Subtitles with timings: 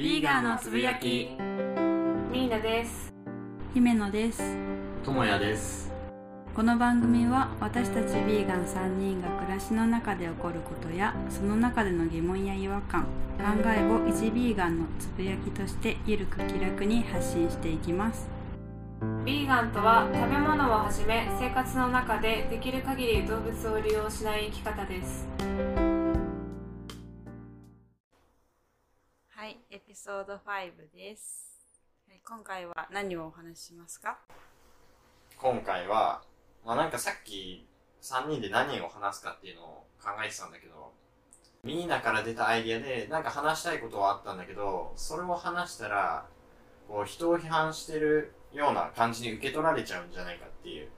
[0.00, 1.28] ビーガンのつぶやき。
[2.32, 3.12] ミーナです。
[3.74, 4.56] 姫野です。
[5.04, 5.92] ともやです。
[6.54, 13.08] この番組は私たちビーガン3人が暮らしの中で起こることやその中での疑問や違和感考
[13.66, 18.40] えを一ビーガンのつぶやきとしてゆるく気楽に発信していきます。
[19.26, 25.26] ビーガンとは食べ物をはじめ生活の中でできる限り動物を利用しない生き方です
[30.02, 31.60] ソード5です、
[32.26, 34.16] 今回は何をお話ししますか？
[35.38, 36.22] 今回は
[36.64, 37.66] まあなんかさっき
[38.00, 40.94] 3人で何を話すかっていうのを考えてたんだけど
[41.62, 46.24] ミーナから出たアイディアでなんか話したいことはあったんだけどそれを話したら
[46.88, 50.88] こう人を批判してるような感じに受け取られちゃうんじゃないかっていう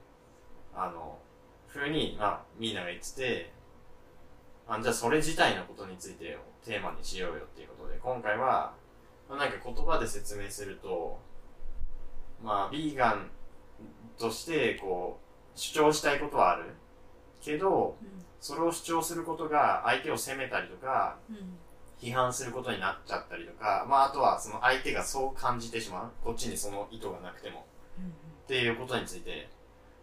[0.77, 1.19] あの
[1.75, 3.53] 風にまあミーナが言ってて
[4.69, 8.81] あじゃあそれ自体のことについてをテーマにしようよっていうことで今回は、
[9.33, 11.19] まあ、なんか言葉で説明すると
[12.45, 13.31] まあビーガン
[14.19, 15.19] としてこ
[15.55, 16.65] う主張したいことはある。
[17.41, 17.97] けど
[18.41, 21.59] それを主張することが相手を責めたりとかうん。
[21.99, 26.11] 批判することになっちゃったりとかまああとはその相手がそう感じてしまう。
[26.23, 27.65] こっちにその意図がなくても。
[28.45, 29.49] っていうことについて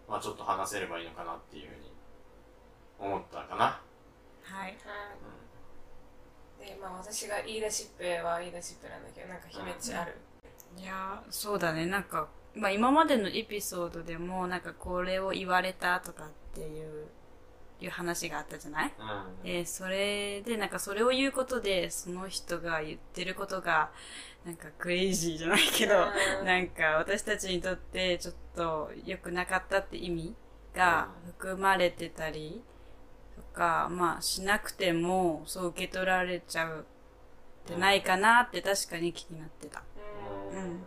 [0.08, 1.92] まあちょっと話せればいいのかなっていうふうに
[3.00, 3.82] 思ったかな。
[4.42, 4.78] はい
[6.60, 10.16] でまあ私が言い出しっぺは言い出しっぺなんだけどなんか秘めっちある、
[10.78, 11.86] いやーそうだね。
[11.86, 17.08] なんか、まあ、今までのエピソードでもなんかこれを言われたとかっていう
[17.82, 18.94] いう話があったじゃない？
[19.00, 19.44] うん。
[19.44, 23.90] でそれでなんかそれを言うことでその人が言ってることが
[24.46, 25.96] なんかクレイジーじゃないけど
[26.42, 26.46] うん。
[26.46, 30.36] なんか私たちにとってちょっと良くなかったって意味
[30.76, 32.70] が含まれてたりと
[33.60, 36.86] かまあしなくてもそう受け取られちゃう
[37.66, 39.84] ってないかなって確かに気になってた。
[40.54, 40.60] うん。
[40.60, 40.84] うん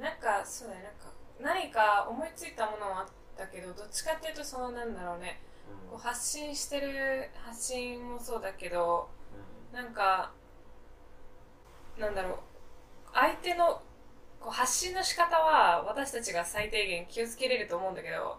[0.00, 3.06] なんかそうだねなんか何か思いついたものはあっ
[3.38, 5.40] たけどどっちかっていうとそのなんだろうね。
[5.88, 9.08] こう発信してる発信もそうだけど
[9.72, 10.32] なんか
[11.98, 12.38] なんだろう。
[13.14, 13.80] 相手の
[14.40, 18.38] こう発信の仕方は私たちが最低限気をつけれると思うんだけど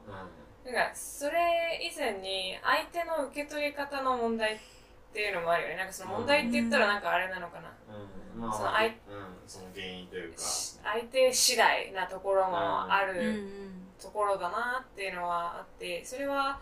[0.65, 4.59] なんかそれ以前に相手の受け取り方の問題っ
[5.13, 5.75] ていうのもあるよね。
[5.75, 7.71] なんかその問題って言ったらなんかあれなのかな、
[8.35, 8.41] うん。
[8.41, 8.93] まあその相うん。
[9.45, 10.39] その原因というか。
[10.39, 13.15] し相手次第なところもあうん。
[13.15, 16.59] るところだなっていうのはあってそれは、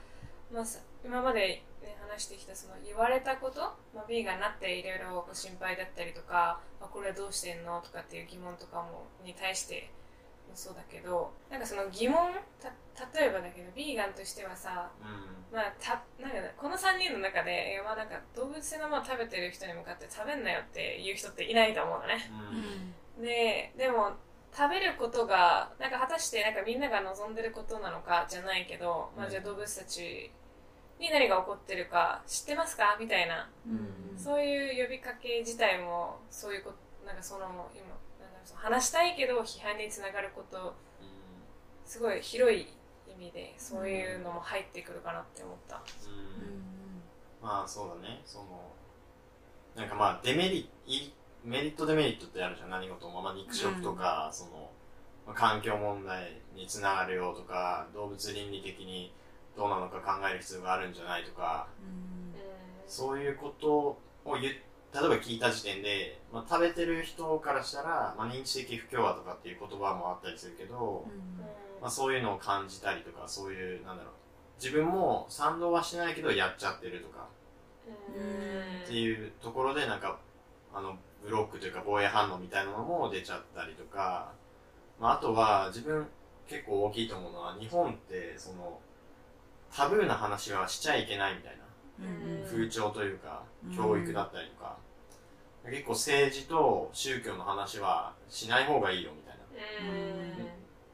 [0.54, 3.62] まあ、さ今まで、ね、話してきたその言われたこと、
[3.96, 10.01] まあ、ビーガンになっていろいろ心配だったりとか、まあ、これはどうしてんのとかっていう疑問とかもに対しても
[10.56, 12.70] そうだけどなんかその疑問た
[13.18, 22.32] 例えばだけどビーガンとしてはさうまあ、たなんかねこの3人の中でまあなんか動物性のもの食べてる人に向かって食べんなよって言う人っていないと思うのね。
[23.18, 23.20] ん。
[23.20, 23.24] うん。
[23.24, 24.12] ででも
[24.56, 30.32] 食べることがなんか果たしてなんかみんなが望んでることなのかじゃないけど、まあ、じゃあ動物たち
[31.00, 32.98] に何が起こってるか知ってますか？
[33.00, 33.50] みたいな、
[34.18, 37.86] そういう呼びかけ自体もそういうことなんかその今
[38.56, 40.76] 話したいけど批判につながること
[41.86, 42.68] すごい広い
[43.08, 45.82] 意味でそういうのも入ってくるかなって思った。
[47.42, 48.22] まあそうだね。
[48.26, 48.72] その
[49.76, 51.12] なんかまあデメリい
[51.44, 52.70] メリットデメリットってあるじゃん。
[52.70, 54.70] 何事も、まあ、肉食とか、その、
[55.26, 59.12] まあ、環境問題につながるよとか動物倫理的に
[59.58, 61.68] どうなのか考える必要があるんじゃないとか。
[62.88, 63.72] そういうこと
[64.26, 64.54] を言っ
[64.94, 71.06] 例えば聞いた時点で、まあ、食べてる人からしたら、まあ、認知的不協和とかっていう言葉もあったりするけど、
[71.82, 74.14] まあ、そういうのを感じたりとかそういうなんだろう。
[74.62, 77.28] 自分も賛同はしないけどやっちゃってるとか
[78.14, 80.20] っていうところでなんか
[80.72, 84.34] あのブロックというか防衛反応みたいなのも出ちゃったりとか、
[85.00, 86.08] まあ、あとは自分
[86.48, 88.80] 結構大きいと思うのは日本ってその
[89.76, 91.64] タブーな話はしちゃいけないみたいな
[92.46, 93.76] 風潮というかうん。
[93.76, 94.78] 教育だったりとか、
[95.70, 99.38] 結構政治と宗教の話はしない方がいいよみたい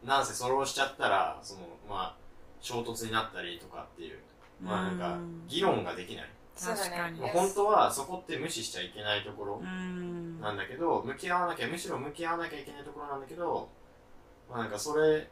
[0.06, 0.16] な。
[0.18, 2.16] なんせそれをしちゃったらそのまあ
[2.62, 4.20] 衝突になったりとかっていう。
[4.62, 5.18] まあなんか
[5.48, 7.20] 議論ができない、確かに。
[7.20, 10.42] まあ、本当はそこって無視しちゃいけないところうん。
[10.42, 13.70] なんだけど向き合わなきゃむしろ向き合わなきゃいけないところなんだけど、
[14.50, 15.28] まあ、なんかそれ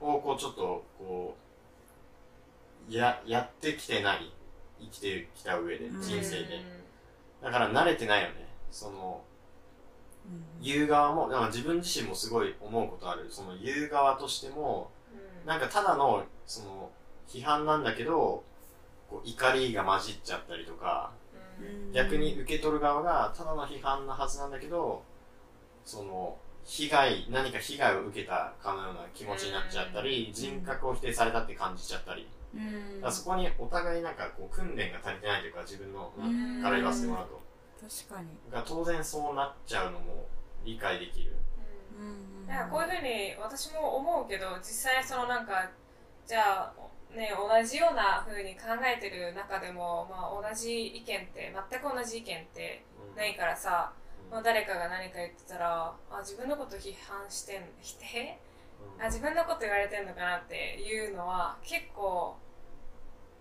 [0.00, 1.36] をこうちょっとこ
[2.90, 4.32] うややってきてない
[4.80, 6.02] 生きてきた上でうん。
[6.02, 6.60] 人生で。
[7.42, 8.48] だから慣れてないよね。
[8.70, 9.22] その
[10.60, 13.26] 言う側もなんか自分自身もすごい思うことある。
[13.30, 14.90] その言う側としても
[15.46, 16.90] なんかただのその
[17.28, 18.44] 批判なんだけど
[19.08, 21.12] こう怒りが混じっちゃったりとか
[21.92, 25.02] 逆に受け取る側がただの批判なはずなんだけど
[25.84, 30.34] その被害何か被害を受けたかのような気持ちになっちゃったり、ん。
[30.34, 33.00] 人格を否定されたって感じちゃったり、うん。
[33.00, 36.62] だからそこにお互いなんかこう訓練が足りてないというか自分のうん。
[36.62, 37.40] から言わせてもらうと、
[38.08, 38.28] 確かに。
[38.50, 40.26] が当然そうなっちゃうのも
[40.64, 41.36] 理解できる。
[41.98, 45.68] うんなんかこういうふうに私も思うけど実際そのなんか
[46.26, 53.16] じゃあね同じようなふうに考えてる中でも、まあ、同じ意見って全く同じ意見ってうん。
[53.16, 53.92] ないからさ、
[54.26, 54.32] うん。
[54.32, 58.47] まあ、誰かが何か言ってたらあ自分のこと批判してん否定うん
[59.00, 62.36] あ自分のこと言われてんのかなっていうのは結構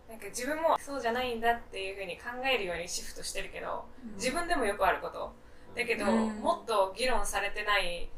[0.08, 3.86] なんか自分もそうじゃないんだっていうふうに考えるようにシフトしてるけど
[4.16, 5.34] 自分でもよくあること。
[5.78, 6.40] だけど、うん。
[6.42, 8.10] もっと議論されてない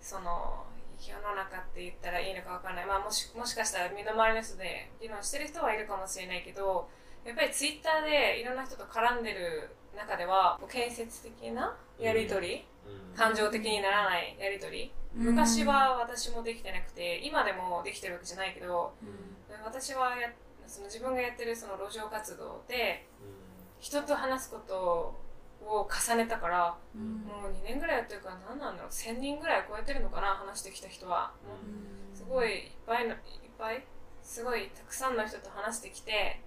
[0.00, 0.64] その
[0.98, 6.88] 世の中って言ったらいいのかわかんない、まあ、もしもしかしたら身の回りの人で議論してる人はいるかもしれないけど
[7.24, 13.16] やっぱりツイッターでいろんな人と絡んでる中では建設的なやり取り、うん。
[13.16, 19.64] 感情的にならないやり取り、うん昔は私もできてなくて今でもできてるわけじゃないけどうん。
[19.64, 20.32] 私はや
[20.66, 23.28] その自分がやってるその路上活動でうん。
[23.80, 25.14] 人と話すこと
[25.64, 27.22] を重ねたからうん。
[27.26, 28.90] もう2年ぐらいやってるから何なんだろう。
[28.90, 32.16] 1000人ぐらい超えてるのかな話してきた人は、うん。
[32.16, 33.18] すごいいっぱいのいっ
[33.58, 33.84] ぱい？
[34.22, 36.40] すごいたくさんの人と話してきて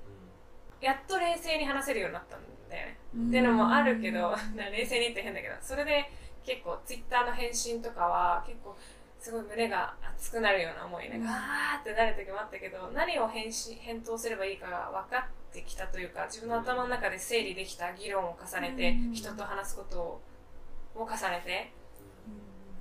[0.81, 5.55] やっと冷静に話せるようになったんだよね、っていうのもあるけど 冷静にって変だけど。
[5.61, 6.09] それで
[6.45, 8.75] 結構ツイッターの返信とかは結構
[9.19, 11.27] すごい胸が熱くなるような思いね、うん。
[11.27, 19.13] あーってなる時もあったけど何を返信返答すればいいかが分かってきたというか自分の頭の中で整理できた議論を重ねて、うん。
[19.13, 20.21] 人と話すことを
[20.95, 21.71] 重ねて。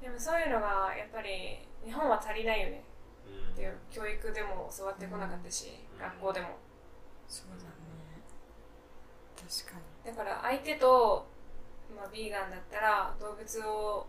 [0.00, 2.82] でもそういうのがやっぱり日本は足りないよね。
[3.28, 3.52] うん。
[3.52, 6.00] っていう教育でも教わってこなかったし、うん。
[6.00, 6.46] 学校でも。
[7.28, 7.70] そうだね。
[9.36, 10.16] 確かに。
[10.16, 11.26] だから相手と、
[11.96, 14.06] まあ、ビーガンだったら動物を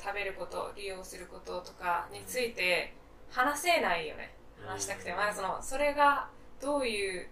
[0.00, 2.94] 食べること利用することとかについて
[3.30, 4.34] 話せないよね。
[4.64, 5.10] 話したくて。
[5.10, 6.28] も、まあ、そのそれが
[6.60, 7.28] どういう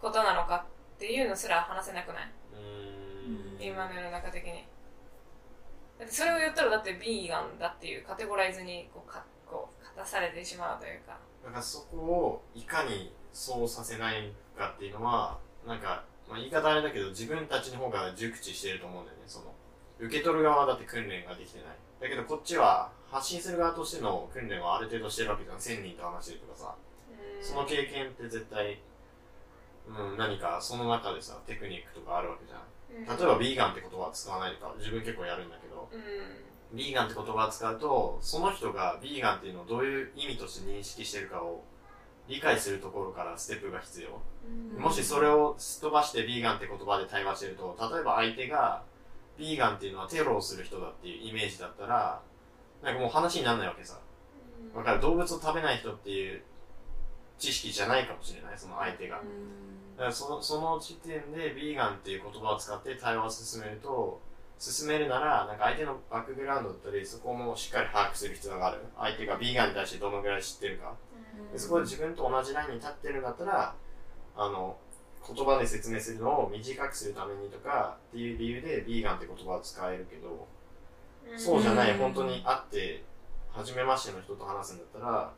[0.00, 0.66] ことなのか
[0.96, 2.32] っていうのすら話せなくない？
[2.54, 3.64] うん。
[3.64, 4.66] 今の世の中的に。
[5.98, 11.18] だってそれを言ったらだってビーガンだっていうカテゴライズにこうかこう勝たされてしまうというか。
[11.44, 19.24] だからそこをいかにそうさせないかっていうのはなんか、まあ、言い方あれだけど自分たちの方が熟知してると思うんだよね。
[19.26, 19.52] その
[20.00, 21.76] 受け取る側だって訓練ができてない。
[22.00, 25.58] だけどこっちは発信する側としての訓練はある程度してるわけじゃん。
[25.58, 26.74] 1000人と話してるとかさ。
[26.74, 28.78] うんその経験って絶対、
[29.88, 33.18] うん、何かその中でさテクニックとかあるわけじゃん。
[33.18, 35.90] 例えばビーガンって言葉は使わないとか自分結構やるんだけど。
[35.92, 36.76] うん。
[36.76, 41.64] ビーガンって言葉を使うとその人がビーガンっていうのをどういう意味として認識してるかを
[42.28, 44.08] 理解するところからステップが必要。
[44.76, 44.82] うん。
[44.82, 48.82] もしそれをすっ飛ばしてビーガンって言葉で対話してると例えば相手が
[49.38, 52.20] ビーガンっていうのはテロをする人だっていうイメージだったら
[52.82, 53.98] なんかもう話にならないわけさ。
[54.74, 55.00] わかる。
[55.00, 56.42] 動物を食べない人っていう
[57.38, 58.58] 知識じゃないかもしれない。
[58.58, 59.16] その相手が。
[59.16, 59.22] だ
[59.98, 64.20] からそのその時点でビーガンっていう言葉を使って対話を進めると
[64.58, 68.78] 進めるならなんか相手のバックグラウンドだったりそこもしっかり把握する必要がある。
[68.96, 70.94] 相手がビーガンに対してどのぐらい知ってるか
[71.52, 73.74] でそこで自分と同じラインに立ってるんだったら
[74.36, 74.76] あの
[75.26, 80.48] 言葉で説明するのを短くするためにとかっていう理由でビーガンって言葉を使えるけど
[81.36, 83.04] そうじゃないうん本当に会って
[83.52, 85.32] 初めましての人と話すんだったら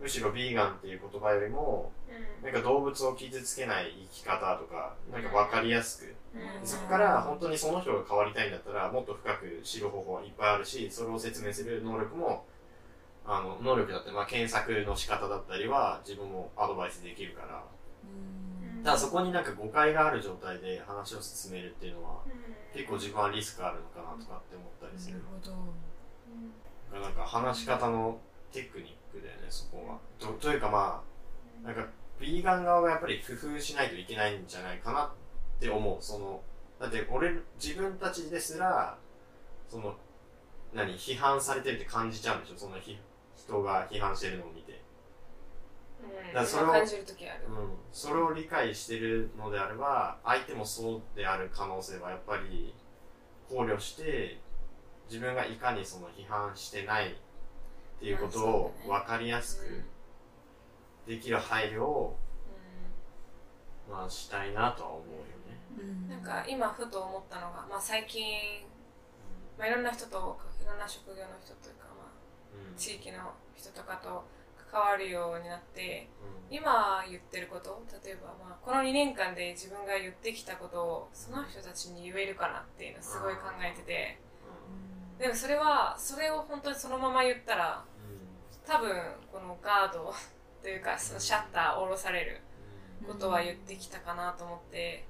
[0.00, 1.92] むしろビーガンっていう言葉よりも
[2.42, 6.66] なんか動物を傷つけない生き方とかなんか分かりやすくうん。
[6.66, 12.44] そこから本当にその人が変わりたいんだったらもっと深く知る方法はいっぱいあるしそれを説明する能力も
[13.24, 17.62] あの能力だってまあ検索の仕方だったりは自分もアドバイスできるから。
[18.04, 18.82] うん。
[18.82, 22.32] ただそこになんか誤解がある状態で話を進めるっていうのはうん。
[22.72, 25.26] 結構自分はリスクあるのかなとかって思ったりするなる
[26.90, 27.00] ほど。
[27.00, 28.18] なんか話し方の
[28.50, 29.98] テクニックだよねそこは。
[30.18, 31.02] とというかま
[31.64, 31.86] あなんか
[32.20, 35.10] ビーガン側がやっぱり工夫しないといけないんじゃないかなっ
[35.60, 35.96] て思う。
[36.00, 36.40] その
[36.80, 38.98] だって俺自分たちですら
[39.68, 39.94] その
[40.74, 42.56] 何批判されてるって感じちゃうんでしょ。
[42.56, 42.98] そのひ
[43.46, 44.80] 人が批判してるのを見て、
[46.02, 46.26] うん。
[46.28, 47.44] だからそれを感じる時ある。
[47.48, 52.74] うん、それを理解してるのであれば相手もそうである可能性はやっぱり
[53.48, 54.38] 考慮して
[55.08, 57.14] 自分がいかにその批判してないっ
[58.00, 59.84] ていうことをまあ分かりやすく
[61.06, 62.16] できる配慮を、
[63.90, 65.58] まあ、したいなとは思うよね。
[65.78, 66.08] うん。
[66.08, 68.22] なんか今ふと思ったのが、まあ、最近、
[69.58, 71.91] まあ、いろんな人といろんな職業の人というか、
[72.76, 73.18] 地域の
[73.54, 74.24] 人とかと
[74.70, 76.08] 関わるようになって
[76.50, 76.56] うん。
[76.56, 84.18] 今言ってること例えば、まあ、この2年間で自分が言ってきたことをその人たちに言えるかなっていうのをすごい考えてて
[85.18, 87.84] でもそれはそれを本当にそのまま言ったら
[88.66, 88.90] 多分
[89.30, 90.12] このガード
[90.62, 92.40] というかそのシャッター下ろされる
[93.06, 95.04] ことは言ってきたかなと思って。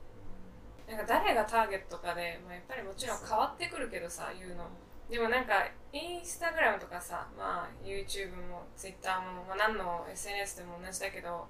[0.88, 4.68] なんか誰がターゲットかで、まあ、やっぱりもちろん変わってくるけどさ言うの
[5.12, 11.46] でもなんかインスタグラムとかさ、まあ、YouTube も Twitter も、まあ、何の SNS でも同じだけど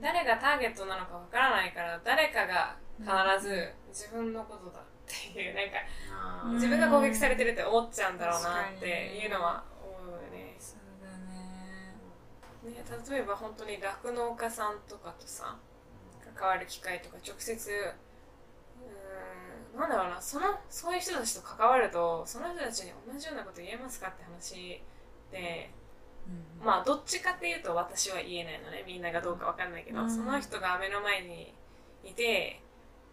[0.00, 10.56] 誰がターゲットなのかわからないから誰かが必ず自分のことだっていうなんか自分が攻撃されてるって思っちゃうんだろうなっていうのは思うよね。
[10.58, 12.72] そうだね。
[12.72, 15.58] ね例えば本当に酪農家さんとかとさ
[16.34, 17.70] 関わる機会とか直接
[19.76, 24.82] なんだろうなそのそういう人たちと関わるとその人たちに同じようなこと言えますかって話
[25.30, 25.70] で
[26.60, 30.10] うんまあどっちかっていうと私は言えないのねみんながどうかわかんないけど、うん。
[30.10, 31.54] その人が目の前に
[32.04, 32.60] いて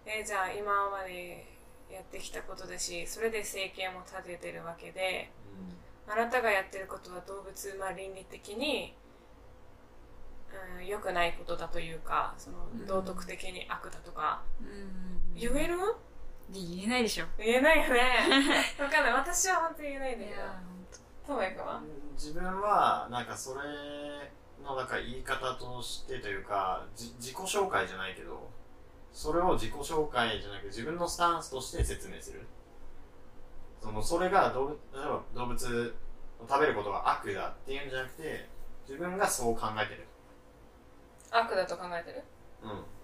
[0.06, 1.46] えじゃあ今まで
[1.90, 5.32] やってきたことだしそれで生計も立ててるわけで
[6.08, 8.96] あなたがやってることは動物、まあ、倫理的に
[10.80, 12.86] うん良くないことだというかそのうん。
[12.86, 15.40] 道徳的に悪だとか、うん。
[15.40, 15.78] 言える？
[16.52, 17.26] 言えないでしょ。
[17.38, 18.02] 言えないよね。
[18.80, 19.14] わかんない。
[19.14, 20.42] 私は本当に言えないんだけど。
[20.42, 20.58] 本
[21.28, 21.82] ともやくんは？
[22.14, 23.62] 自分はなんかそれ
[24.64, 28.50] のなんか言い方としてというかじ自己紹介じゃないけど
[29.14, 32.46] それを自己紹介じゃなくて自分のスタンスとして説明する。
[33.82, 35.96] そのそれが動物例えば動物
[36.40, 38.50] を食べることが悪だっていうんじゃなくて
[38.88, 40.06] 自分がそう考えてる、
[41.32, 42.24] 悪だと考えてる？
[42.64, 42.70] うん。
[42.72, 42.99] 当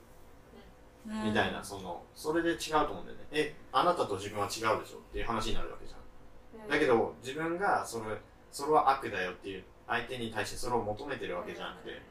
[1.05, 3.25] みたいなそのそれで違うと思うんだよね。
[3.31, 6.69] えあなたと自分は違うでしょっていう話になるわけじゃん。
[6.69, 8.05] だけど自分がそれ
[8.51, 12.01] それは悪だよっていう相手に対してそれを求めてるわけじゃなくて、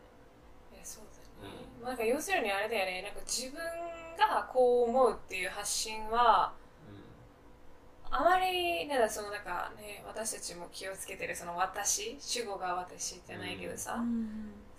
[0.72, 1.04] えそう
[1.42, 3.02] だよね、なんか要するにあれだよね。
[3.02, 3.58] なんか自分
[4.16, 6.52] がこう思うっていう発信は
[8.16, 14.00] あまりなんだそのなんかね私たちも気をつけてるその私主語が私じゃないけどさ、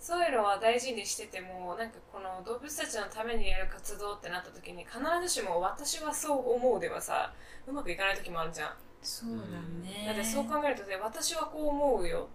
[0.06, 7.34] そういうのは大事にしててもなんかこの動物たちのためにやる活動ってなった時に必ずしも私はそう思うではさ
[7.66, 8.70] うまくいかない時もあるじゃん。
[9.02, 9.36] そうだ
[9.82, 10.06] ね。
[10.06, 12.28] だってそう考えるとね私はこう思うよ。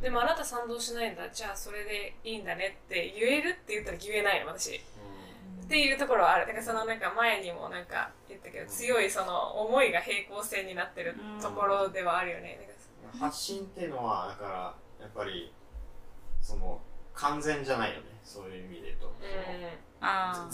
[0.00, 1.28] でもあなた賛同しないんだ。
[1.28, 4.76] じゃあそれでいいんだねって言えるって言ったら言えないの私。
[4.76, 6.46] っていうところはある。
[6.46, 12.58] だからそのなんか前にもなんか言ったけど強いその思いが平行線になってるところではあるよね、
[13.20, 15.52] 発信っていうのはだからやっぱり
[16.40, 16.80] その
[17.18, 18.02] 完全じゃないよね。
[18.22, 19.12] そういう意味で言うと、
[20.00, 20.48] あ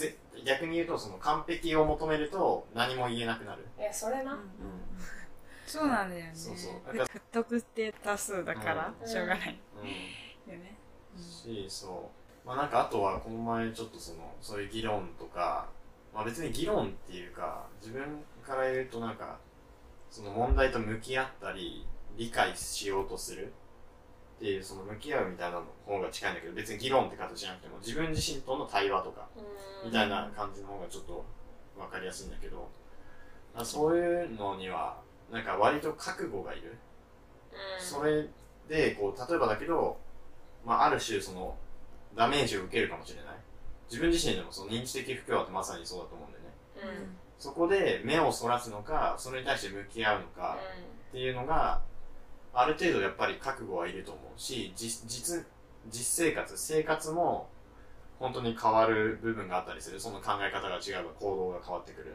[0.45, 3.67] 逆に言うとその完璧を求めると何も言えなくなる。
[3.77, 4.39] うんいやそれな、
[5.67, 6.31] そうなんだよね。
[6.35, 6.73] そうそう。
[6.87, 9.09] だから不特定多数だからうん。
[9.09, 9.61] しょうがない。
[10.47, 10.53] うん。
[10.53, 10.77] よね。
[11.19, 12.11] しそ
[12.45, 12.47] う。
[12.47, 15.69] まあなんかあとはこの前ちょっとそのそういう議論とか
[16.15, 19.39] まあ別に議論っていうか自分から言うとなんか
[20.11, 23.53] その問題と向き合ったり理解しようとする
[24.45, 29.91] っていうその向き合うみたいなの方が近いんだけど別に議論って形じゃなくても自分自身との対話とかうん。
[29.91, 31.25] みたいな感じの方がちょっと
[31.79, 32.69] 分かりやすいんだけど
[33.55, 34.99] あそういうのには
[35.33, 36.77] なんか割と覚悟がいる。
[37.53, 37.83] うん。
[37.83, 38.29] それ
[38.69, 39.97] でこう例えばだけど、
[40.67, 41.57] まあ、ある種その
[42.15, 43.35] ダメージを受けるかもしれない。
[43.89, 47.01] 自分自身でもその認知的不協和ってまさにそうだと思うんだよね。
[47.01, 47.17] うん。
[47.39, 50.59] そこで目をそらすのかそれに対して向き合うのか
[51.09, 51.81] っていうのが
[52.55, 55.45] ある程度やっぱり覚悟はいると思うし実実
[55.91, 57.49] 実生活生活も
[58.19, 60.01] 本当に変わる部分があったりする。
[60.01, 62.15] その考え方が違えば行動が変わってくる。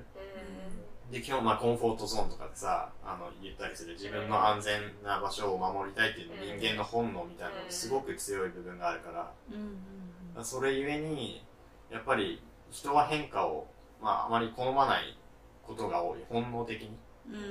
[1.12, 3.94] で基本まあコンフォートゾーンとかでさあの言ったりする。
[3.94, 11.44] 自分の安全な場所を守りたいっていう人間の本能みたいなのがすごく強い部分があるから、うんそれゆえに
[11.92, 12.42] やっぱり
[12.72, 13.68] 人は変化を、
[14.02, 15.18] まあ、あまり好まない
[15.64, 16.20] ことが多い。
[16.30, 17.42] 本能的に、うんうん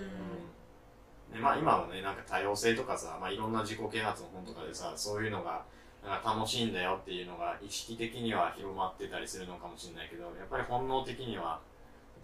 [1.32, 5.62] でまあ、今はねなんか多様性とかさ、まあ、いろんな自己啓発の本とかでさそういうのが
[6.02, 11.61] なんか楽しいんだよっていうのが意識的には広まってたりするのかもしれないけどやっぱり本能的には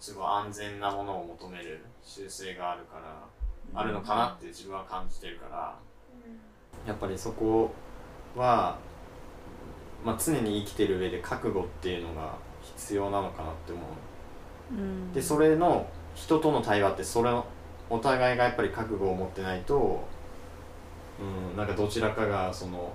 [0.00, 5.78] すごい安全なものを求める習性があるから、あるのかなって自分は感じてるから
[6.86, 7.72] やっぱりそこ
[8.36, 8.76] は、
[10.04, 12.36] まあ、常に生きてる上で覚悟っていうのが
[12.76, 14.74] 必要なのかなって思う。
[14.74, 15.12] うん。
[15.12, 17.46] でそれの人との対話ってそれの
[17.94, 20.04] お互いがやっぱり覚悟を持ってないと
[21.20, 22.92] うんなんかどちらかがその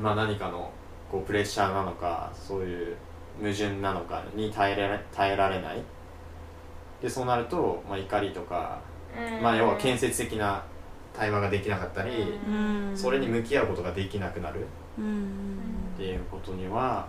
[0.00, 0.70] まあ何かの
[1.10, 2.96] こうプレッシャーなのかそういう
[3.40, 5.82] 矛盾なのかに耐えられ耐えられない。
[7.00, 8.80] でそうなると、まあ、怒りとか、
[9.42, 10.64] まあ、要は建設的な
[11.14, 12.92] 対話ができなかったり、うん。
[12.96, 14.60] それに向き合うことができなくなる。
[14.60, 17.06] っていうことには、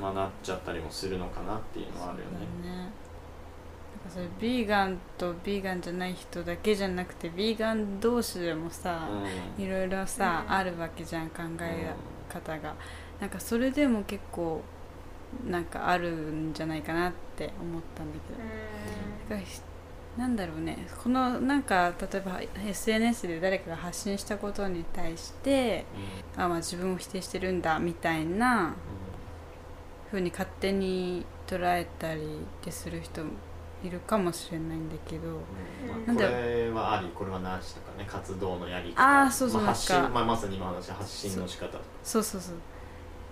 [0.00, 2.90] まあ、なっちゃったりもするのかなっていうのはあるよね。
[4.10, 9.08] それビーガンとビーガンじゃない人だけじゃなくてビーガン同士でもさ、
[9.58, 9.64] うん。
[9.64, 10.54] いろいろさ、うん。
[10.54, 11.94] あるわけじゃん考え
[12.28, 12.74] 方が、
[13.20, 14.62] なんかそれでも結構
[15.46, 18.38] なんかあるんじゃないかなって思ったんだけど、
[19.30, 19.60] だからひ
[20.16, 20.86] なんだろうね。
[21.02, 25.84] このなんか例えば SNS で誰かが発信したことに対して
[26.36, 28.74] あ、まあ、自分を否定してるんだみたいな
[30.10, 32.24] 風に勝手に捉えたりっ
[32.64, 33.30] てする人も
[33.82, 35.36] いるかもしれないんだけどうん。
[36.06, 39.24] まあこれはありこれはなしとかね活動のやり方。
[39.24, 41.84] あーそうそうまあ、発信、まあ、まさに今の話発信の仕方とか。
[42.02, 42.56] そうそうそう。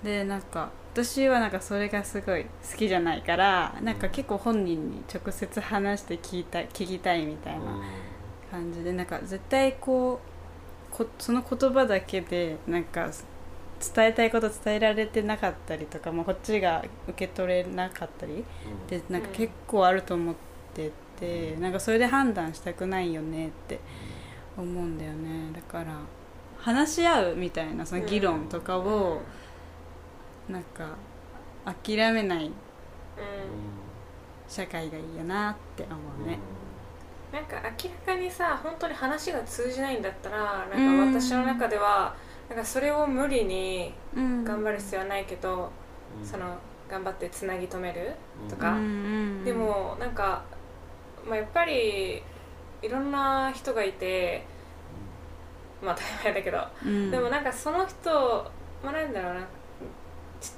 [0.04, 7.64] でなんか私はなんかそれがすごい好きじゃないからなんか結構本人に直接話して聞いた聞きたいみたいな
[8.50, 10.20] 感じでなんか絶対こ
[10.92, 13.10] うこその言葉だけでなんか
[13.94, 18.44] 伝えたいこと伝えられてなかったりとか、まあ、こっちが受け取れなかったり
[18.88, 20.34] でなんか結構あると思っ
[20.74, 23.80] ててなんかそれで判断したくないよねって
[24.56, 25.52] 思うんだよね。
[25.54, 25.98] だから
[26.58, 29.20] 話し合うみたいなその議論とかを
[30.48, 30.96] なんか
[31.64, 32.50] 諦めない
[34.48, 36.38] 社会がいいよなって思うね。
[37.32, 42.14] なんか明らかにさ本当に話が通じないんだったらなんか私の中では
[42.48, 44.44] なんかそれを無理にうん。
[44.44, 45.70] 頑張る必要はないけど、
[46.22, 46.56] その
[46.88, 48.12] 頑張ってつなぎ止める
[48.48, 48.80] とか、うんう
[49.42, 50.44] んでもなんか、
[51.26, 52.22] まあ、やっぱり
[52.82, 54.44] いろんな人がいて
[55.82, 57.10] まあ当たり前だけど、うん。
[57.10, 58.50] でもなんかその人
[58.84, 59.40] まあなんだろうな。
[60.40, 60.52] ち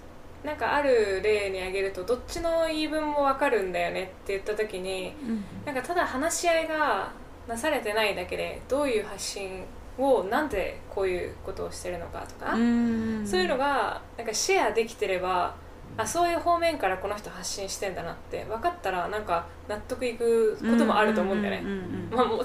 [0.44, 5.44] なんかある例に挙げるとどっちの言い分も分かるんだよねって言った時にうん。
[5.64, 7.10] なんかただ話し合いが
[7.48, 9.64] なされてないだけでどういう発信
[9.98, 13.26] をなんでこういうことをしてるのかとか、うん。
[13.26, 15.54] そういうのがなんかシェアできてれば
[15.96, 21.70] あそういう方面からこの人発信してんだなって分かったらなんか納得いくこともあると思うんだよね、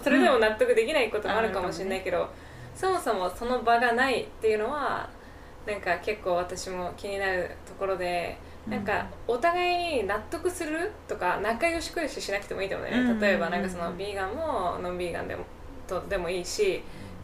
[0.03, 2.27] それでも納得できないこともあるかもしれないけど、
[2.73, 5.07] そもそもその場がないっていうのは
[5.67, 8.37] なんか結構私も気になるところで
[8.67, 13.17] なんかお互いに納得するとか仲良しくよししなくてもいいと思うね。
[13.21, 15.43] 例えばなんかそのビーガンもノンビーガンでも
[15.87, 16.81] とでもいいし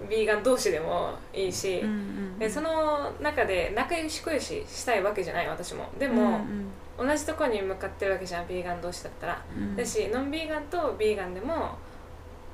[0.08, 5.90] ビーガン同士でもいいし、うんうんでその中で仲良しくよししたいわけじゃない私も。
[6.00, 6.72] でうも、ん。
[6.98, 11.78] 同じところに向かってるわけじゃんビーガン同士だったら、うんだしノンビーガンとビーガンでも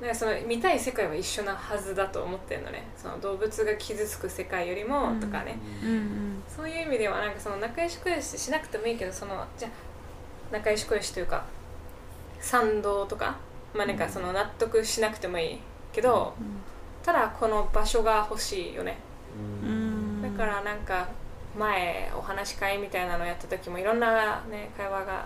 [0.01, 2.83] なんかその見たい世界は一緒なはずだと思ってるのね。
[2.97, 6.43] その動物が傷つく世界よりもとかね、うんうん。
[6.47, 9.71] そういう意味ではなんかその仲良しくよししなくてもいいけどそのじゃあ
[10.51, 11.45] 仲良しくよしというか
[12.39, 13.37] 賛同とか
[13.73, 15.59] まあなんかその納得しなくてもいい
[15.93, 16.33] けど、
[17.05, 18.97] ただこの場所が欲しいよね。
[19.63, 19.69] うん。
[19.69, 21.07] うんだからなんか
[21.57, 25.25] 前お話し会みたいなのやった時もいろんなね会話が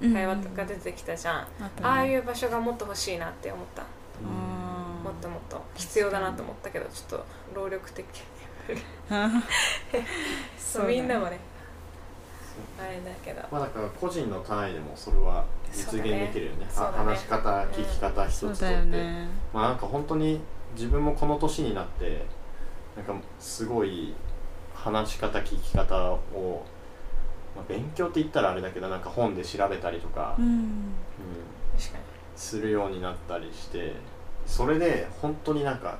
[0.00, 0.14] うん。
[0.14, 1.70] 会話とか出てきたじゃん、あったね。
[1.82, 3.86] ああいう場所がもっと欲しいなって思った、あ
[5.04, 5.62] もっともっと。
[5.74, 8.06] 必要だなと思ったけどちょっと労力的。
[9.10, 9.42] ー
[10.58, 11.38] そうみんなもね
[12.78, 13.42] あれだけど。
[13.50, 16.64] まあだから個人の単位でもそれは実現できるよね。
[16.64, 16.70] ね。
[16.74, 18.66] は話し方聞き方一つとって、
[19.52, 20.40] まあなんか本当に
[20.78, 22.24] 自分もこの年になって
[22.94, 24.14] なんかすごい
[24.72, 26.64] 話し方聞き方を、
[27.56, 30.94] まあ、勉強って言ったらあれだけどなんか本で調べたりとか、ううんん
[31.76, 32.04] 確かに
[32.36, 33.94] するようになったりして
[34.46, 35.98] それで本当になんか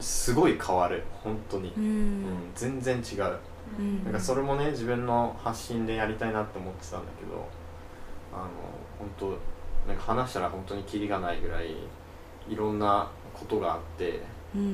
[0.00, 1.04] すごい変わる。
[1.22, 3.38] 本当に、ううんん全然違う。
[3.78, 4.04] うん。
[4.04, 7.46] なんかそれもね自分の発信でやりたいなって思ってたんだけど
[8.32, 8.48] あの
[8.98, 11.76] 本当なんか話したら本当にキリがないぐらい
[12.48, 14.20] いろんなことがあって、
[14.54, 14.72] うん。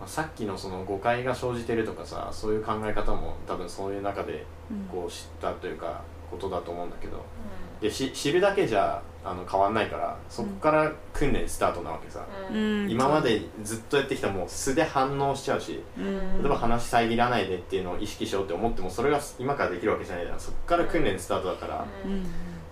[0.00, 4.84] まあ、さっきのその誤解が生じてるとかさそういう考え方も多分そういう中でうん。
[4.84, 7.24] こう知ったというかことだと思うんだけど
[7.80, 12.86] でし知るだけじゃあの変わんないからそこから訓練スタートなわけさ、ううん。
[12.86, 16.42] ん今までずっとやってきたもう素で反応しちゃうしうん。
[16.42, 21.86] 例えば話遮らないでっていうのを意識しようって思ってもそれが今からできるわけじゃないからそこから訓練スタートだから、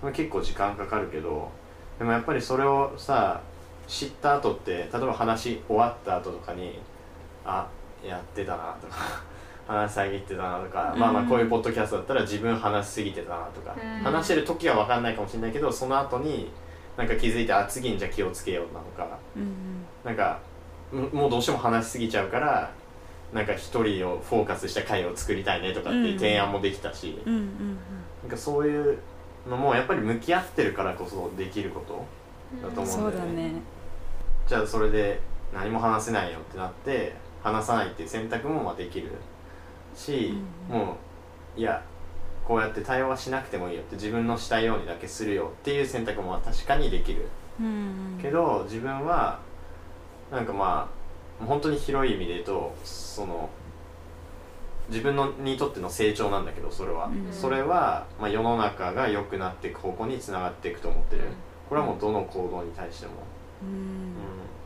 [0.02, 0.12] うん。
[0.12, 1.50] 結構時間かかるけど
[1.98, 3.40] でもやっぱりそれをさ
[3.86, 6.78] 知った後って例えば話終わった後とかに
[7.44, 7.66] あ
[8.04, 8.96] やってたなとか
[9.66, 11.00] 話遮ってたなとか、うん。
[11.00, 14.02] まあまあこういうポッドキャストだったら自分話しすぎてたなとか、うん。
[14.02, 16.50] 話してる時は分かんないかもしれないけどその後に
[16.96, 19.84] なんか気づいてあ次にじゃあ気をつけようなとかうん。
[20.04, 20.38] なんか
[20.92, 22.70] ももうどうしても話しすぎちゃうから
[23.32, 27.78] なんか一人をフォーカスした回を作りたいねとかっていう提案もできたし、うんうん
[28.22, 28.98] なんかそういう
[29.48, 32.04] のもやっぱり向き合ってるからこそできること
[32.66, 33.16] だとうん思うん。
[33.16, 33.52] だよね
[34.46, 35.20] じゃあそれで
[35.52, 39.10] 何も話せないよってなって話さないっていう選択もまあできる
[39.94, 40.34] し、
[40.70, 40.96] うんも
[41.56, 41.82] ういや
[42.46, 47.28] こうやって対話しなくてもいいよって自分のしたいようにだけするよっていう選択も確かにできる。
[47.58, 49.40] うんけど自分は
[50.30, 50.88] なんかま
[51.40, 53.48] あ本当に広い意味で言うとその
[54.88, 61.28] 自分のにとっての成長なんだけどそれは、うんそれは、まあ、世の中が良くなっていく方向につながっていくと思ってる、うん。
[61.68, 63.12] これはもうどの行動に対しても、
[63.62, 64.12] ううん。
[64.12, 64.14] ん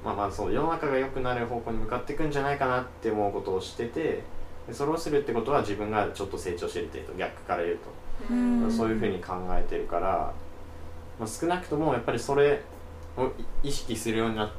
[0.05, 4.23] まあまあそう世の中が良くなる方向に向かっていくんじゃないかなって思うことをしてて
[4.67, 7.79] でそれをするってことは自分がちょっと成長してるっていうと逆から言う
[8.29, 8.71] と、うん。
[8.71, 10.33] そういうふうに考えてるから、
[11.19, 12.63] まあ、少なくともやっぱりそれ
[13.17, 13.31] を
[13.63, 14.51] 意識するようになっ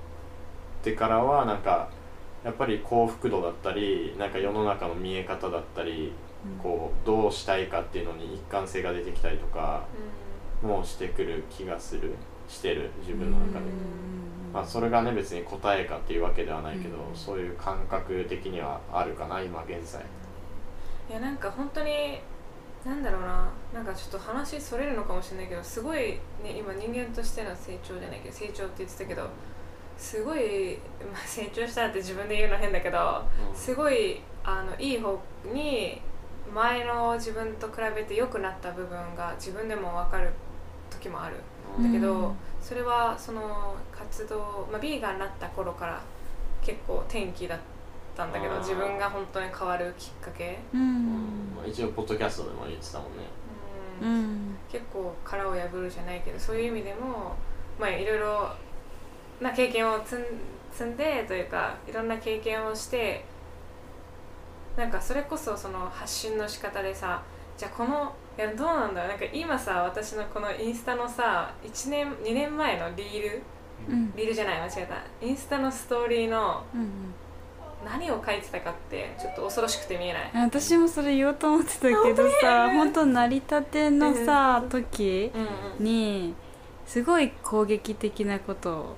[0.83, 1.89] てからはなんか
[2.43, 6.11] やっぱり幸福度だったりなんか世の中の見え方だったり
[6.61, 9.85] こうどうしたいかっていうのに一貫性が出てきたりとか
[10.63, 12.13] もしてくる気がする
[12.51, 13.65] してる自分の中で。
[14.53, 17.15] まあ、それがね別に答えかっていうわけではないけど、うん。
[17.15, 20.01] そういう感覚的にはあるかな今現在。
[21.09, 22.19] いやなんか本当に
[22.83, 23.47] なんだろうな。
[23.73, 29.29] なんかちょっと話それるのかもしれないけどすごい、ね、今人間としての成長じゃないけど成長って言ってたけど
[29.97, 30.77] すごい、
[31.09, 35.17] まあ、成長したって自分で言うの変だけどすごいあのいい方
[35.53, 36.01] に
[36.53, 40.31] 前の自分と比べて良くなった部分が自分でも分かる
[40.89, 41.35] 時もある。
[41.35, 42.35] うんだけど、うん。
[42.61, 46.01] それはその活動、まあ、ビーガンになった頃から
[46.61, 47.59] 結構転機だっ
[48.15, 50.81] たんだけど自分が本当に変わるきっかけ、ううん。
[50.81, 53.23] んまあ、一応ポッドキャストでも言ってたもんね。
[54.01, 54.21] ううん。
[54.53, 57.35] ん結構殻を破るじゃないけどそういう意味でも
[57.79, 58.49] まあいろいろ
[59.41, 60.25] な経験を積ん
[60.71, 63.25] 積んでというかいろんな経験をして
[64.77, 67.21] なんかそれこそその発信の仕方でさ
[67.57, 69.09] じゃあこのいやどうなんだろう。
[69.09, 73.41] なんか今さ私のこのインスタのさ1年2年前のリール
[73.89, 74.13] うん。
[74.15, 75.25] リールじゃない間違えた。
[75.25, 76.89] インスタのストーリーのうん
[77.83, 80.31] 何を書いてたかってちょっと恐ろしくて見えない。
[80.33, 85.31] 私もそれ言おうと思ってたけどさ本当成り立てのさ時
[85.79, 86.35] うんに
[86.85, 88.95] すごい攻撃的なこと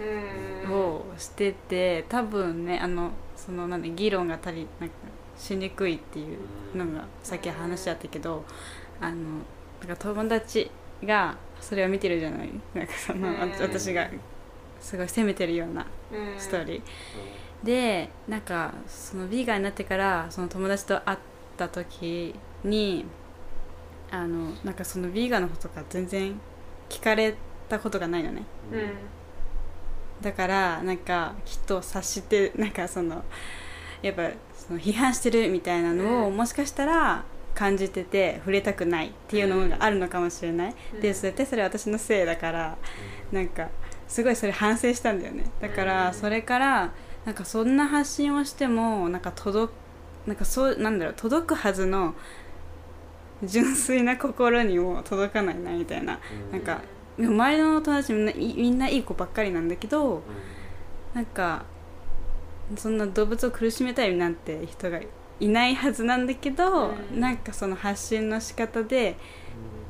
[0.70, 4.96] をしてて多分ねあのそのなんで議論が足りなんか
[5.38, 6.38] しにくいっていう
[6.78, 8.44] のがさっき話し合ったけど
[9.04, 9.16] あの
[9.82, 10.72] なんか友達
[11.04, 12.50] がそれを見てるじゃない？
[12.74, 13.52] なんかそのうん。
[13.60, 14.10] 私が
[14.80, 16.40] すごい責めてるようなうん。
[16.40, 16.82] ストーリー。
[17.66, 21.18] でなんかそのビーガンになってからその友達と会っ
[21.56, 23.06] た時に
[24.12, 26.40] あのなんかそのビーガンのことが全然
[26.90, 27.36] 聞かれ
[27.70, 28.44] たことがないのね。
[28.72, 28.92] うんうん。
[30.22, 33.24] だからなんかきっと察してなんかその
[34.02, 36.38] やっぱその批判してるみたいなのを、うん。
[36.38, 37.24] もしかしたら
[37.56, 41.02] 感じてて触れたくないっていうのがあるのかもしれない、うん。
[41.02, 42.78] でそれってそれは私のせいだから
[43.32, 43.70] なんか
[44.08, 45.46] すごいそれ反省したんだよね。
[45.62, 46.14] だからうん。
[46.14, 46.92] それから
[47.26, 49.74] なんかそんな発信をしてもなんか届
[50.26, 52.16] なんかそうなんだろう届くはずの
[53.44, 56.20] 純粋な心にも届かないなみたいな。
[56.52, 56.82] なんか
[57.18, 60.24] 周りの友達みんないみんないい子ばっかりなんだけど
[61.14, 61.66] なんか
[62.76, 65.00] そんな動物を苦しめたいなんて人が
[65.44, 67.20] いないはずなんだけど、うん。
[67.20, 69.16] なんかその発信の仕方で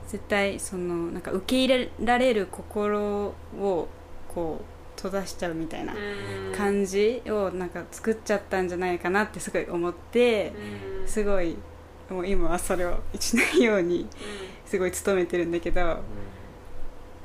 [0.07, 3.87] 絶対そのなんか受け入れられる心を
[4.33, 4.63] こう
[4.95, 6.55] 閉ざしちゃうみたいなうん。
[6.55, 10.53] 感じをなんか作っちゃったんじゃないかなってすごい思って
[11.01, 11.07] うん。
[11.07, 11.55] すごい
[12.09, 14.07] もう今はそれをしないように
[14.65, 15.99] すごい努めてるんだけど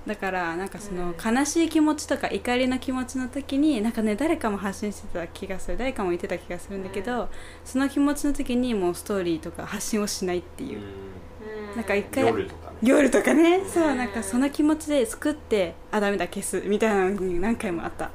[0.09, 7.29] だからなんかその悲しい気持ちとか怒りの気持ちの時になんかね誰かも発信してた気がする誰かも言ってた気がするんだけど、うん。
[7.62, 11.77] その気持ちの時にもうストーリーとか発信をしないっていう、うん。
[11.77, 12.77] なんか一回夜とかね。
[12.83, 13.71] 夜とかね、うん。
[13.71, 18.11] そうなんかその気持ちで作ってあダメだ消すみたいなのに何回もあった。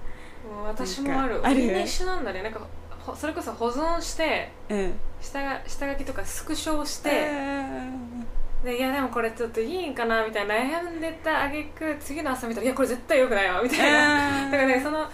[0.65, 1.45] 私もある。
[1.45, 2.41] あるみんな一緒なんだね。
[2.41, 2.59] なんか
[2.99, 4.93] ほそれこそ保存してうん。
[5.21, 7.13] 下が下書きとかスクショをして、う
[7.83, 8.25] ん
[8.63, 10.55] でいやでもこれちょっといいんかなみたいな。
[10.55, 13.61] 悩んでたあげく次の朝見たらいやこれ絶対よくないわ。
[13.61, 14.51] みたいな、うん。
[14.51, 15.09] だからねその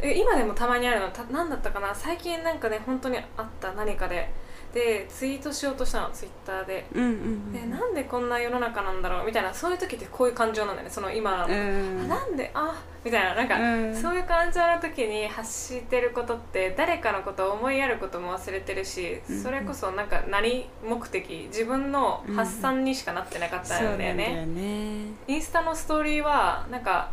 [0.00, 1.94] え今でもたまにあるのた何だったかな。
[1.94, 3.72] 最近なんかね本当にあった。
[3.72, 4.30] 何かで
[4.76, 6.86] でツイートしようとしたのツイッターで。
[6.94, 12.00] うんうんでなんでこんな世の中なんだろうみたいなそういう時ってこういう感情なんだよねその今の、うん。
[12.04, 13.34] あなんであみたいな。
[13.34, 13.94] なんか、うん。
[13.94, 19.42] そういう感情の時に発してることって誰かのことを思いやることも忘れてるし、うん。
[19.42, 25.06] それこそなんか何目的自分の発散にしかなってなかったんだよね,、そうなんだよね。
[25.28, 27.10] インスタのストーリーはなんか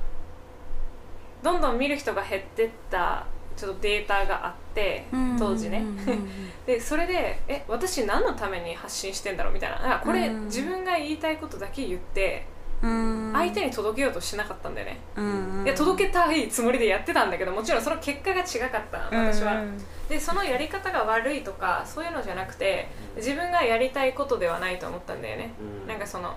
[1.42, 5.06] どんどん見る人が減ってったちょっとデータがあって
[5.38, 5.84] 当時ね、
[6.66, 9.54] でそれでえ私何のために発信してんだろう？
[9.54, 10.46] みたいななんかこれ、うん。
[10.46, 12.46] 自分が言いたいことだけ言って
[12.82, 13.32] うん。
[13.34, 19.86] 相手に届けようとしなかったんだよね、うんいや届けたいつもりでやってたんだけどもちろんその結果が違かった私は、うん。
[20.10, 25.88] でそのやり方が悪いとかそういうのじゃなくて自分がやりたいことではないと思ったんだよね、うん。
[25.88, 26.36] なんかその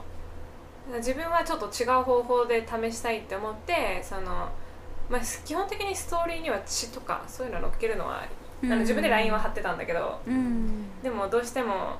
[0.99, 4.49] 自分はちょっと違う方法で試したいって思ってその、
[5.09, 8.25] まあ、基本的にストーリーには血とかそういうの乗っけるのは、
[8.64, 10.85] あの自分で LINE は貼ってたんだけどうん。
[11.03, 11.97] でもどうしても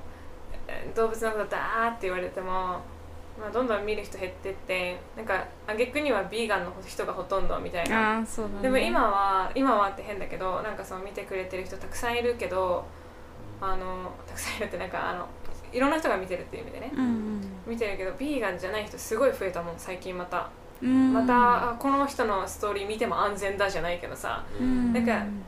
[0.67, 2.81] えー動物のことだーって言われても、
[3.39, 8.19] まあ、どんどん見る人減ってってなんか挙句にはビーガンの人がほとんどみたいな。
[8.19, 8.61] ね。
[8.61, 12.85] でも今は今はって変だけどなんかその見てくれてる人たくさんいるけど
[13.61, 15.27] あのたくさんいるってなんかあの
[15.71, 20.43] いろんな人が見てるっていう意味でね、うん見てるけどビーガンじゃない人すごい増えたもん最近また、うん
[20.85, 24.43] またあこの人のストーリー見ても安全だじゃないけどさ。
[24.59, 24.93] うん。
[24.93, 25.43] なんかん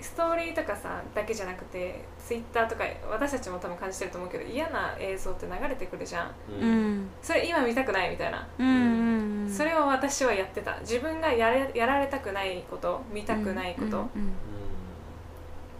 [0.00, 6.28] ストーリーとかさだけじゃなくてツイッターとか私たちも多分感じてると思うけど嫌な映像って流れてくるじゃん。
[6.28, 6.98] ううん。
[7.00, 8.68] んそれ今見たくないみたいな、うん。
[8.68, 9.52] うん。
[9.52, 10.78] それを私はやってた。
[10.80, 14.32] 自分がやれやられたくないこと見たくないこと、うん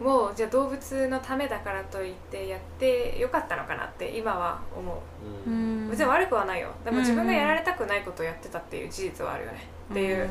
[0.05, 5.03] をじゃあ動物のためだからといってやってよかったのかなって今は思
[5.47, 5.51] う。
[5.51, 5.87] ううん。
[5.87, 6.69] ん別に悪くはないよ。
[6.85, 9.67] でもうん自分がやられたくないことをやってたっていう事実はあるよね。
[9.91, 10.29] っていう、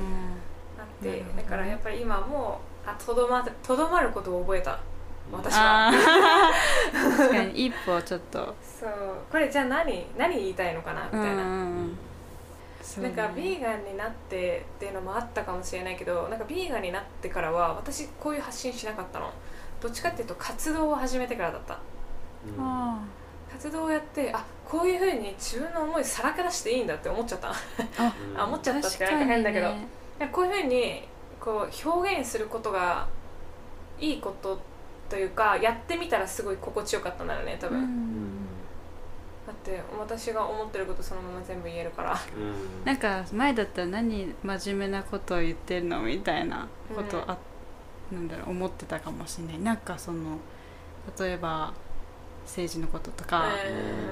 [0.80, 4.80] あってだからやっぱり今もあとどまとどまることを覚えた。
[5.32, 5.92] 私は。
[6.94, 8.56] 確かに一歩ちょっと。
[8.62, 8.90] そう。
[9.30, 11.44] これじゃあ何何言いたいのかなみたいな、
[13.02, 19.30] なんかビーガンになってっていうのもあったかもしれないけどなんかビーガンになってからは私こういう発信しなかったの
[19.82, 21.80] どっちかっていうと活動を始めてからだった。
[22.58, 22.64] うん。
[22.64, 23.00] あ
[23.52, 27.50] 活動をやってあこういうふうに自分の思いさらけ出していいんだって思っちゃった。
[27.50, 27.54] あ
[28.38, 29.88] あ思っちゃーったってなんか変だけど、ね。
[30.32, 31.08] こういうふうに
[31.40, 33.08] こう表現することが
[34.00, 34.60] いいこと
[35.10, 38.48] というかやってみたらすごい心地よかったんだよね多分、うん。
[39.48, 42.12] だって私が思ってることそのまま全部言えるから。
[42.12, 47.38] うんなんか前だったら何真面目なことを言ってるのみたいなことあ、
[48.12, 49.60] なんだろう思ってたかもしれない。
[49.60, 50.38] なんかその
[51.20, 51.74] 例えば
[52.46, 53.46] 政治のこととか、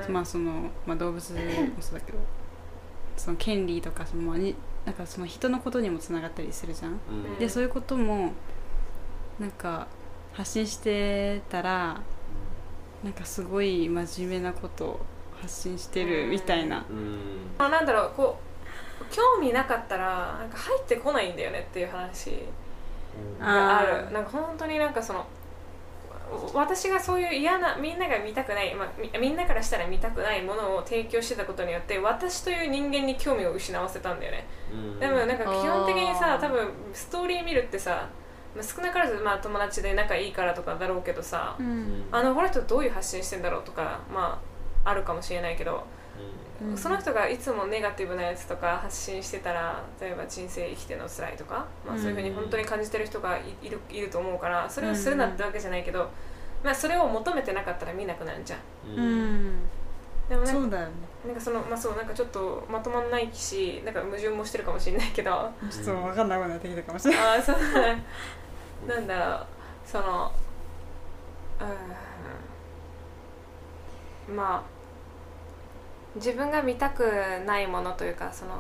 [0.08, 0.14] うん。
[0.14, 1.40] まあその、まあ、動物も
[1.80, 2.18] そうだけど
[3.16, 4.56] その権利とかその、まあに
[4.86, 6.92] なんかその人のことにもつながったりするじゃん。
[6.92, 7.40] うん。
[7.40, 8.34] でそういうことも
[9.40, 9.88] なんか
[10.34, 12.02] 発信してたら
[13.04, 15.06] なんかすごい真面目なことを
[15.42, 16.86] 発信してるみたいな。
[16.90, 17.20] うん。
[17.58, 22.32] あなんだろうこう興味なかったらなんか入ってこないんだよねっていう話
[23.40, 24.12] がある。
[24.12, 25.26] なんか本当になんかその
[26.54, 34.48] 私がそういう嫌なみんなが見たくない、まあ、みみんなからしたら見たくないものを提供してたことによって私という人間に興味を失わせたんだよね。
[34.74, 35.00] うん。
[35.00, 38.10] でもなんか基本的にさ多分ストーリー見るってさ
[38.56, 42.06] まあ少なからずまあ友達で仲いいからとかだろうけどさ、うん。
[42.12, 44.42] あのこの人どういう発信してんだろうとかま
[44.84, 45.86] ああるかもしれないけど、
[46.62, 46.78] うん。
[46.78, 56.10] その人がいつもネガティブなやつとか発信してたら例えば人生生きてるの辛いとか、まあ、そういうふうに本当に感じてる人がいいるいると思うからそれをするなってわけじゃないけど、
[56.64, 58.60] まあ、それを求めてなかったら見なくなるじゃん。
[58.60, 59.48] ううん。
[59.50, 59.70] ん
[60.30, 60.94] でもなんかそうだよね。
[61.28, 67.26] なんかそのまあそうなんかちょっとまとまんないしなんか矛盾もしてるかもしれないけどちょっと分かんなくなってきたかもしれない。
[67.26, 67.58] ああそう。
[68.88, 69.46] なんだろう。
[69.86, 70.32] その
[74.28, 74.36] うん。
[74.36, 74.75] まあ
[76.16, 77.04] 自分が見たく
[77.46, 78.52] ないものというかその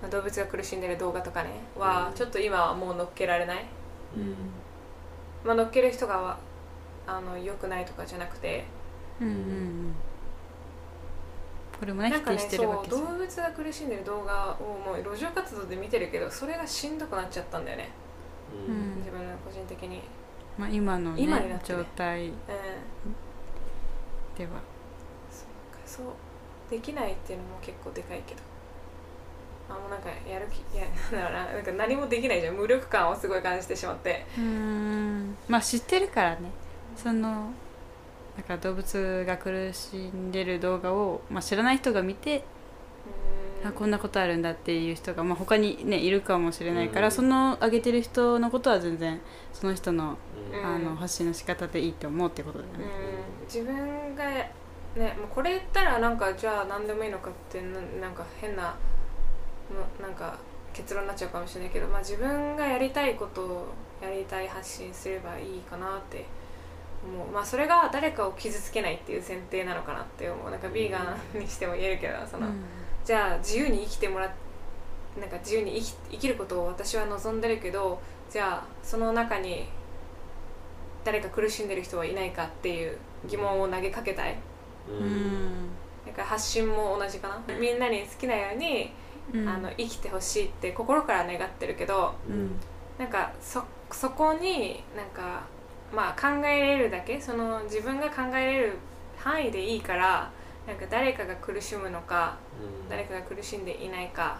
[0.00, 2.14] まあ動物が苦しんでる動画とかねはうん。
[2.14, 3.64] ちょっと今はもう乗っけられない、
[4.16, 4.34] うん。
[5.44, 6.38] まあ、乗っける人が
[7.06, 8.64] あの良くないとかじゃなくて。
[9.20, 9.94] うんうんうん。
[11.78, 17.90] これもねなんかね動物が苦しんでる動画をもう路上活動で見てるけどそれがしんどくなっちゃったんだよね、
[18.68, 18.96] ううんん。
[18.98, 20.02] 自分の個人的に、
[20.58, 21.78] まあ、今の、ね、今になってね。
[21.78, 22.34] 状態うん、
[24.36, 24.60] では
[25.98, 26.06] そう。
[26.70, 28.40] できないっていうのも結構でかいけど。
[29.70, 31.52] あもうなんかやる気いや なんだろうな。
[31.54, 32.54] なんか何もできないじゃん。
[32.54, 34.24] 無力感をすごい感じてしまって。
[34.36, 35.36] うーん。
[35.48, 36.50] まあ知ってるからね。
[36.96, 37.50] その
[38.38, 42.44] なんか動物が苦しんでる動画を、まあ、知らない人が見て、
[43.64, 47.12] あこんなことあるんだっていう人が、まあ、他にねいるかもしれないから、うん。
[47.12, 49.20] その上げてる人のことは全然
[49.52, 50.16] その人の,、
[50.52, 50.64] うん。
[50.64, 52.78] あの発信の仕方でいいと思うってことだよね、
[53.40, 53.44] うん。
[53.46, 54.24] 自分が
[54.96, 58.74] ねもうこれ言ったらなんかじゃあ何でもいいのかってななんか変な
[59.70, 60.36] のなんか
[60.72, 63.66] 結論になっちゃうかもしれないけど、まあ、自分がやりたいことを
[64.02, 66.24] やりたい発信すればいいかなって
[67.04, 67.28] 思う。
[67.28, 70.50] まあそれが誰かを傷つけないっていう前提なのかなって思う。
[70.50, 72.46] なんかビーガンにしても言えるけどその、
[73.04, 74.30] じゃあ自由に生きてもらっ
[75.20, 79.66] なんか自由に生き生きることを私は望んでるけどじゃあその中に
[81.04, 84.36] 誰か苦しんでる人はいないかっていう疑問を投げかけたい
[84.88, 84.96] うん。
[84.96, 85.68] うん
[86.06, 87.54] なんか発信も同じかな。
[87.54, 88.90] みんなに好きなように、
[89.32, 89.48] うん。
[89.48, 92.52] あの生きてほしいって心から願ってるけどうん。
[92.98, 95.42] なんかそそこになんか
[95.94, 98.72] まあ考えれるだけその自分が考えれる
[99.18, 100.30] 範囲でいいから
[100.66, 102.88] なんか誰かが苦しむのかうん。
[102.88, 104.38] 誰かが苦しんでいないか、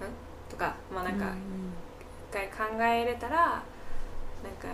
[0.00, 0.50] ん？
[0.50, 1.72] とかまあなんかうん
[2.30, 3.62] 一回考えれたらなん
[4.60, 4.68] か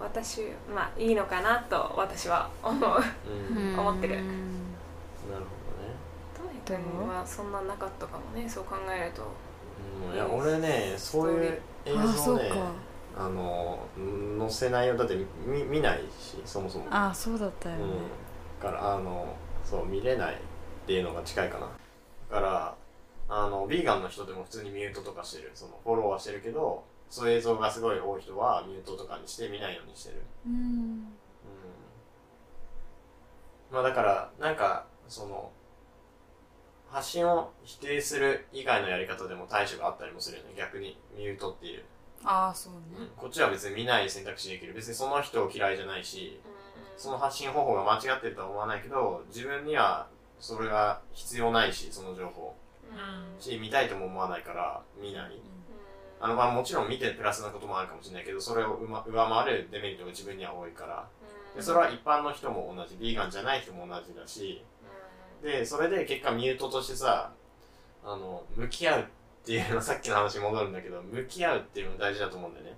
[0.00, 0.42] 私
[0.74, 3.00] まあいいのかなと私は思う。
[3.78, 4.18] 思ってる
[5.30, 5.94] なるほどね。
[6.34, 8.48] トミ君はそんななかったかもね。
[8.48, 9.22] そう考えると。
[9.22, 12.50] うんいや俺ねそういう映あ像ね
[13.16, 13.78] あの
[14.38, 14.96] 載せないよ。
[14.96, 15.16] だって
[15.46, 16.86] 見見ないしそもそも。
[16.90, 17.90] あそうだったよね、うん、
[18.62, 20.36] だからあのそう見れないっ
[20.86, 21.66] ていうのが近いかな。
[21.66, 22.74] だから
[23.28, 25.50] あのビーガンの人でも普通にミュートとかしてる。
[25.54, 30.22] そのフォローはしてるけどそういう映像がすごい多い人はミュートとかにして見ないようにしてる。
[30.46, 30.52] うん。
[30.52, 31.06] うん。
[33.72, 35.50] まあだからなんかその
[36.88, 40.54] 発信を否定する以外のやり方でも対処があったりもするよね。
[40.56, 41.84] 逆にミュートっていう、
[42.24, 44.74] ああそうね、こっちは別に見ない選択肢できる。
[44.74, 46.40] 別にその人を嫌いじゃないし
[46.96, 52.56] その発信方法が間違ってるとは思わないけど自分にはそれが必要ないしその情報。
[52.90, 53.40] うん。
[53.40, 55.40] し見たいとも思わないから見ない。
[56.20, 61.06] あのまあもちろん見てプラスなこともあるかもしれないけどそれを上上回るデメリットが自分には多いから。
[61.54, 62.96] でそれは一般の人も同じ。
[62.96, 64.64] ビーガンじゃない人も同じだし
[65.42, 67.32] でそれで結果ミュートとしてさ
[68.04, 69.04] あの向き合うっ
[69.44, 72.76] ていうの さっきの話に戻るんだけど向き合うっていうのが大事だと思うんだよね、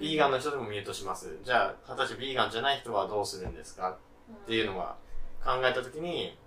[0.00, 1.38] ビーガンの人でもミュートします。
[1.42, 3.96] じゃあ果たしてビーガンじゃない人はどうするんですか？
[4.44, 4.96] っていうのが
[5.44, 6.38] 考えたときに、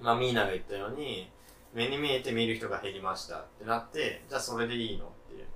[0.00, 1.30] まあ、ミーナが言ったように、
[1.74, 3.38] 目に見えて見る人が減りました。
[3.40, 5.06] ってなって、じゃあそれでいいの？
[5.06, 5.46] っていう。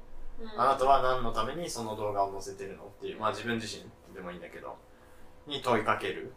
[0.57, 2.85] あなたは何のためにその動画を載せてるの？
[2.85, 4.77] っていう、まあ自分自身でもいいんだけど、
[5.47, 6.33] に問いかける。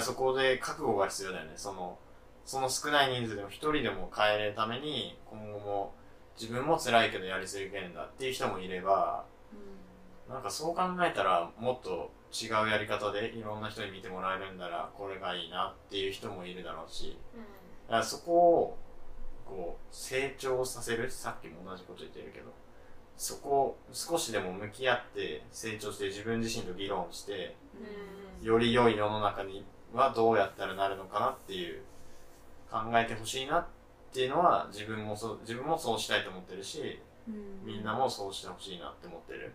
[0.00, 1.52] そこで覚悟が必要だよね。
[1.56, 1.98] その、
[2.46, 5.94] その少ない人数でも一人でも変えれるために、今後も
[6.40, 9.24] 自分も辛いけどやり続けるんだっていう人もいれば、
[10.28, 17.16] なんかそう考えたらもっと違うやり方でいろんな人に見てもらえるんだらこれがいいなっていう人もいるだろうし
[17.86, 18.78] だからそこを
[19.46, 22.52] こう成長させるさっきも同じこと言ってるけど
[23.16, 27.56] そこを少しでも向き合って成長して自分自身と議論して
[28.42, 31.82] より良い世の中にはどうやったらなるのかなっていう
[32.70, 33.66] 考えてほしいなっ
[34.12, 37.00] ていうのは自分もそう自分もそうしたいと思ってるし
[37.64, 39.52] みんなもそうしてほしいなって思ってる。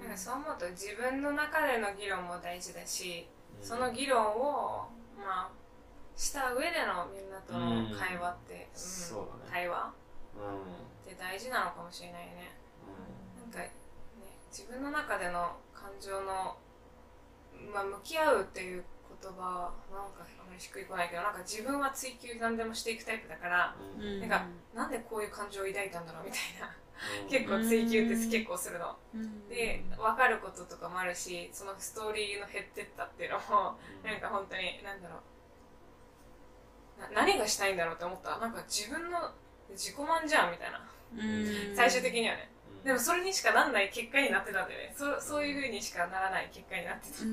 [0.00, 3.26] なんかそう思うと自分の中での議論も大事だし、
[3.60, 5.50] その議論をまあ
[6.16, 9.50] した上でのみんなとの会話って、うんそうだね。
[9.50, 9.92] 対話
[10.36, 11.12] うん。
[11.12, 12.52] って大事なのかもしれないね。
[13.40, 13.72] なんかね
[14.50, 16.56] 自分の中での感情の
[17.72, 18.84] まあ向き合うっていう
[19.22, 24.20] 言葉はなんかあまりしっくりこないけどなんか自分は追求何でもしていくタイプだからうん。
[24.20, 26.74] なんかなんでこういう感情を抱いたんだろうみたいな。
[27.28, 28.96] 結構追求って結構するの。
[29.50, 37.02] で分かることとかもあるしそのストーリーの減ってったっていうのもなんか本当になんだろう。
[37.02, 38.38] な何がしたいんだろうって思った？
[38.38, 39.30] なんか自分の
[39.70, 40.80] 自己満じゃんみたいな。
[41.76, 42.50] 最終的にはね。
[42.82, 44.94] でもそれにしかなんない結果になってたんだよね。
[44.96, 47.18] そそういう風にしかならない結果になってた。
[47.18, 47.24] だ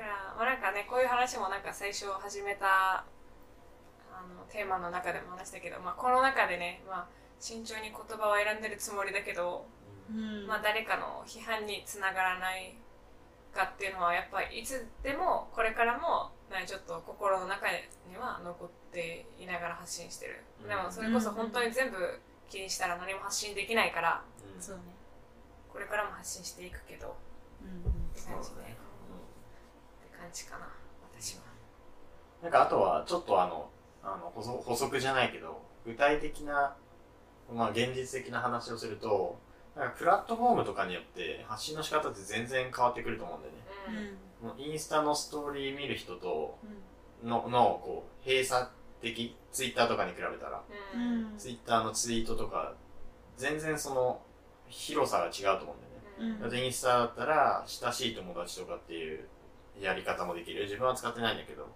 [0.00, 3.04] から、まあ、なんかねこういう話もなんか最初始めた
[4.08, 7.08] あのテーマの中でも話したけど、まあ、この中でね、まあ、
[7.38, 9.68] 慎重に言葉を選んでるつもりだけど、
[10.48, 12.74] まあ、誰かの批判につながらない
[13.52, 17.68] かっていうのはやっぱりいつでもこれからもなんかちょっと心の中
[18.08, 20.68] には残っていながら発信してる、うん。
[20.68, 21.98] でもそれこそ本当に全部
[22.48, 24.22] 気にしたら何も発信できないから
[24.58, 24.82] そうね。
[25.72, 28.89] これからも発信していくけどって感じで、って
[30.20, 30.68] 感じかな
[31.14, 31.42] 私は。
[32.42, 33.70] なんかあとはちょっとあの
[34.02, 36.74] あの補足補足じゃないけど具体的な
[37.52, 39.38] まあ現実的な話をすると
[39.74, 44.12] なんかプラットフォームとかによって発信の仕方って全然変わってくると思うんだよね。
[44.42, 46.58] もうインスタのストーリー見る人と
[47.22, 48.66] ののこう閉鎖
[49.00, 50.62] 的ツイッターとかに比べたら
[50.94, 51.34] うん。
[51.38, 52.74] ツイッターのツイートとか
[53.36, 54.20] 全然その
[54.68, 55.80] 広さが違うと思うん
[56.20, 59.26] だよね、だってインスタだったら親しい友達とかっていう
[59.80, 60.64] やり方もできる。
[60.64, 61.66] 自分は使ってないんだけど。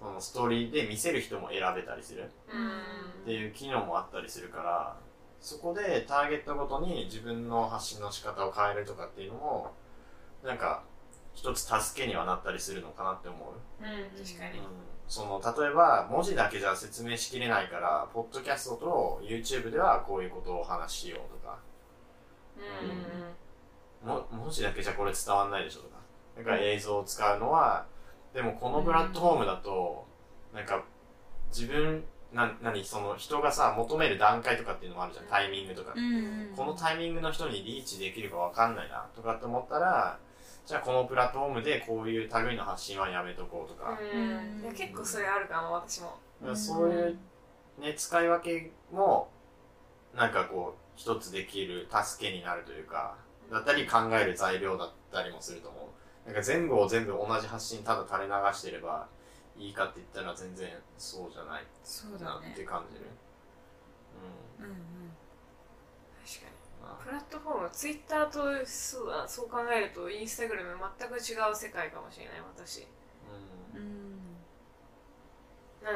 [0.00, 2.24] そのストーリーで見せる人も選べたりする。
[2.24, 4.96] っていう機能もあったりするから
[5.40, 9.72] そこでターゲットごとに自分の発信の仕方を変えるとかっていうのも
[10.44, 10.82] なんか
[11.34, 14.24] 一つ助けにはなったりするのかなって思う、うん。
[14.24, 14.58] 確かに。
[14.58, 14.64] うん、
[15.08, 21.58] その例えば文字だけじゃ説明しきれないからポッドキャストと YouTube ではこういうことをお話ししようとか。
[24.02, 24.08] うん。
[24.08, 25.96] も文字だけじゃこれ伝わんないでしょとか
[26.36, 27.86] だから映像を使うのは
[28.32, 30.06] でもこのプラットフォームだと
[30.52, 30.84] なんか
[31.48, 35.26] 自分な何その人がさ求める段階とかっていうのもあるじゃん。
[35.26, 40.18] タイミングとか、うんこのタイミングの人にリーチできるかわかんないなとかって思ったら
[40.66, 44.62] じゃあこのプラットフォームでこういう類の発信はやめとこうとか、うん。
[44.62, 46.18] いや結構それあるかも私も。
[46.54, 47.18] そういう
[47.78, 49.28] ね使い分けも
[50.14, 53.16] なんかこう一つできる助けになるというか
[53.50, 55.83] だったり考える材料だったりもすると思う
[56.26, 59.06] なんか全部を全部同じ発信ただ垂れ流してれば
[59.56, 60.68] いいかって言ったら全然
[60.98, 63.04] そうじゃないそうだねなって感じる。
[64.58, 64.64] うん。
[64.64, 64.78] うんうん。
[66.24, 66.52] 確かに。
[66.82, 67.04] まあ。
[67.04, 72.86] プラットフォームツイッターとそうだそう考えるとインスタグラム全く違う世界かもしれない私。
[73.74, 73.84] うん。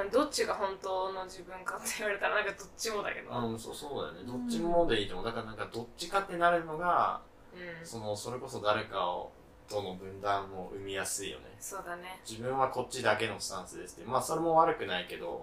[0.01, 0.11] うん。
[0.11, 3.31] どっちが本当の自分かって言われたらなんかどっちもだけど。
[3.31, 4.31] うん、そうそうだよね。
[4.31, 5.24] どっちもでいいと思う。
[5.24, 7.22] だからなんかどっちかってなるのが
[7.53, 7.87] うん。
[7.87, 9.33] そのそれこそ誰かを
[9.68, 11.56] との分断も生みやすいよね。
[11.60, 12.20] そうだね。
[12.28, 14.10] 自分はこっちだけのスタンスですって。
[14.10, 15.28] まあそれも悪くないけど。
[15.28, 15.36] うん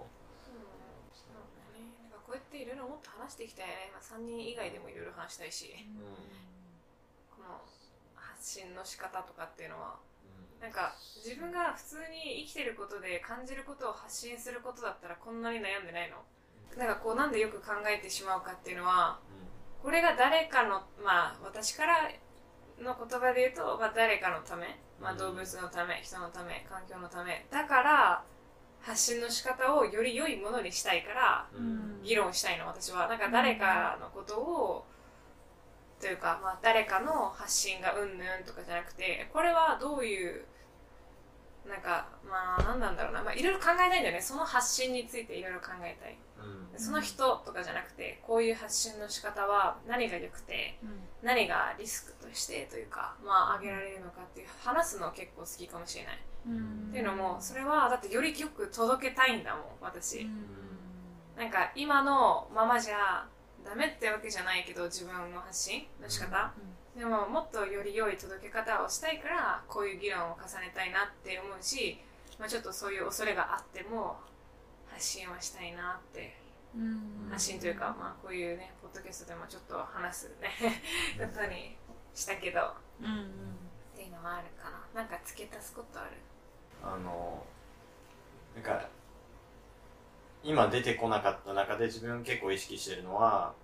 [1.14, 1.34] そう
[1.72, 1.86] だね。
[2.02, 5.74] なんかこうやっていろいろもっと話していきたいね、まあ、3人以外でもいろいろ話したいし。
[5.74, 6.04] うん。
[7.36, 7.60] この
[8.14, 9.96] 発信の仕方とかっていうのは。
[10.58, 16.16] うなんか自分が普通に生きてることで感じることを発信することだったらこんなに悩んでないの？
[16.76, 19.18] なんかこうなんでよく考えてしまうかっていうのは
[19.82, 22.10] これが誰かのまあ私から
[22.80, 25.18] の言葉で言うと、まあ、誰かのため、まあ、うん。
[25.18, 27.46] 動物のため人のため環境のため。
[27.50, 28.22] だから
[28.80, 31.46] 発信の仕方をより良いものにしたいから
[32.04, 33.08] 議論したいの私は。
[33.08, 34.86] なんか誰かのことを、
[36.00, 40.44] というか、まあ、誰かの発信がうんぬんとかじゃなくてこれはどういう
[41.66, 44.20] なんかまあ何なんだろうな、まあ、いろいろ考えたいんだよね。
[44.20, 46.12] その発信についていろいろ考えたい。
[46.12, 46.25] うん
[46.78, 50.90] その人とかじゃなくてこういう発信の仕方は何が良くてうん。
[51.22, 56.88] 何がリスクとしてというかまあ上げられるのかっていう話すの結構好きかもしれない、うん。
[56.90, 60.28] っていうのもそれはだってよりよく届けたいんだもん私、
[61.36, 63.26] なんか今のままじゃ
[63.64, 66.52] ダメってわけじゃないけど自分の発信の仕方、
[66.96, 71.98] でももっとより良い届け方をしたいからこういう議論を重ねたいなって思うし、
[72.38, 74.16] まあ、ちょっとそういう恐れがあっても
[74.88, 76.45] 発信はしたいなってうん
[77.30, 80.50] 発信というか、まあ、こういうねポッドキャストでもちょっと話すね。
[81.18, 81.76] ことに
[82.14, 82.60] したけど。
[82.60, 82.64] っ
[83.00, 83.30] うんうん。
[83.94, 85.02] ていうのはあるかな。
[85.02, 86.10] なんか付け足すことある？
[86.82, 87.44] あの
[88.54, 88.88] なんか
[90.42, 93.54] 今出てこなかった中で自分結構意識してるのは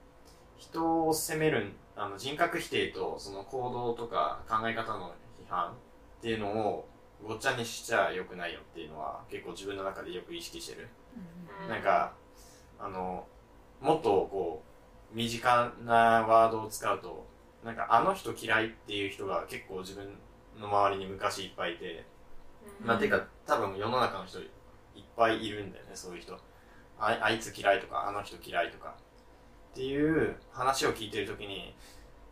[0.57, 5.75] 人を責めるあの人格否定とその行動とか考え方の批判っ
[6.23, 6.89] ていうのを
[7.23, 10.89] ごっちゃにしちゃ良くないよっていうのは結構自分の中でよく意識してる、
[11.63, 11.69] うん。
[11.69, 12.13] なんか
[12.83, 13.25] あの
[13.81, 14.63] もっとこ
[15.13, 15.95] う身近な
[16.27, 17.27] ワードを使うと
[17.65, 20.07] なんかあの人嫌いっていう人が結構自分
[20.61, 22.05] の周りに昔いっぱいいて、
[22.81, 24.47] うんまあ、てか、多分世の中の人いっ
[25.17, 26.39] ぱいいるんだよね、そういう人。
[26.99, 28.95] ああいつ嫌いとか、あの人嫌いとか。
[29.73, 31.75] っていう話を聞いてるときに、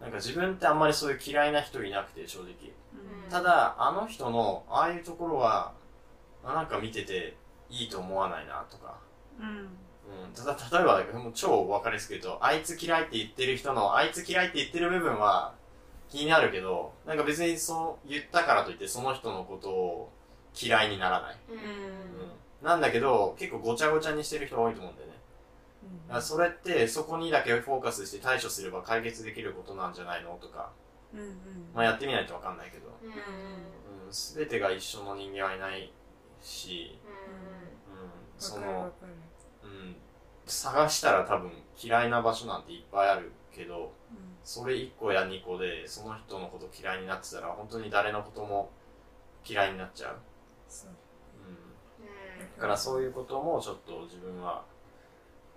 [0.00, 2.48] なんか自分ってあんまりそういう嫌いな人いなくて、正直。
[2.92, 5.72] うんただ、あの人の、ああいうところは、
[6.44, 7.36] あなんか見てて
[7.68, 8.98] いいと思わないな、とか。
[9.38, 9.68] うん
[10.26, 15.54] うん、ただ例えばだけど、もう超分かりやすく言うと、あいつ嫌いって言ってる人の、あいつ嫌いって言ってる部分は
[16.10, 20.12] 気になるけど、なんか別にそう言ったからといってその人のことを
[20.60, 21.36] 嫌いにならない。
[21.50, 21.56] うん。
[21.56, 21.62] うん。
[22.62, 25.14] なんだけど、結構ごちゃごちゃにしてる人多いと思うんだよね。
[26.08, 30.70] だからそれって、そこにだけフォーカスして対処すれば解決できることなんじゃないのとか、
[31.14, 31.36] うんうん。
[31.74, 33.14] まあやってみないと分かんないけど、うんうん。
[33.14, 33.20] うん、
[34.10, 35.92] 全てが一緒の人間はいない
[36.42, 36.98] し、
[37.88, 38.92] うんうん、その、
[40.50, 43.92] 探したら多分嫌いな場所なんていっぱいあるけど、
[44.44, 48.70] それ1個や2個でその人のこと嫌いになってたら本当に誰のことも
[49.46, 50.16] 嫌いになっちゃう。
[50.68, 50.90] そう。
[51.46, 54.64] うん、うんだからそういうこともちょっと自分は、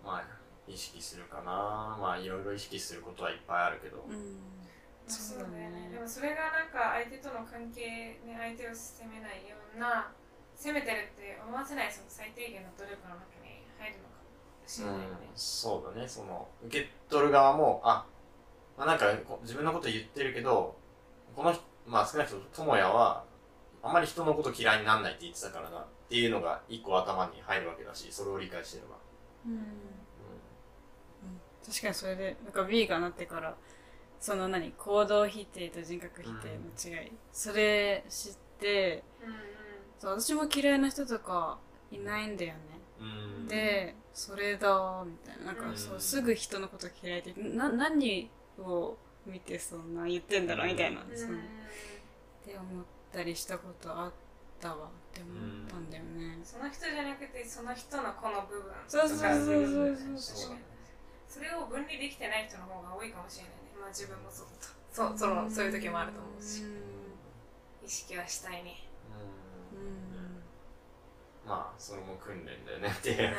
[0.06, 0.24] まあ、
[0.68, 1.98] 意識するかな。
[2.00, 4.06] まあ、いろいろ意識することはいっぱいあるけど。
[4.08, 4.14] うん。
[4.14, 5.90] まあそうだよね。
[5.92, 10.12] でねもそれがなんか相手との関係ね相手を責めないような
[10.56, 14.13] 責めてるって思わせないその最低限の努力の中に入るの
[14.66, 16.08] かもしれないよねうん、そうだね。
[16.08, 18.06] その、受け取る側も、あ、
[18.78, 20.76] まあ、なんかこ自分のこと言ってるけど、
[21.36, 23.24] この人、まあ少なくとも智也は、
[23.82, 28.96] あんまり人のこと嫌いにならないって言ってたからなっていうのが一個頭に入るわけだし、それを理解してれば。
[29.46, 29.94] うん。
[31.66, 33.56] 確かにそれでなんか B がなってから
[34.20, 39.38] その何行動否定と人格否定の違い、それ知ってうんうん。
[40.00, 41.58] そう私も嫌いな人とか
[41.92, 42.60] いないんだよね、
[43.00, 43.04] う
[43.44, 43.48] ん。
[43.48, 45.46] でそれだみたいな。
[45.46, 45.78] なんかうん。
[45.78, 51.18] そうすぐ人のこと嫌いってな何を見てそんな言ってんだろうみたいな、うん。
[51.18, 51.30] そう。
[51.30, 51.32] っ
[52.46, 54.12] て思ったりしたことあっ
[54.64, 60.64] ったわって思ったんだよね、その人じゃなくてその人のこの部分そうそうそうそうそう確かに。
[61.28, 63.74] それを分離できてない人の方が多いかもしれないね。
[63.82, 64.72] まあ自分もそうだと。
[64.94, 66.64] そうそのそういう時もあると思うし。
[67.84, 68.88] 意識はしたいね。
[69.74, 70.13] うん
[71.46, 73.34] まあそれも訓練だよねっていう。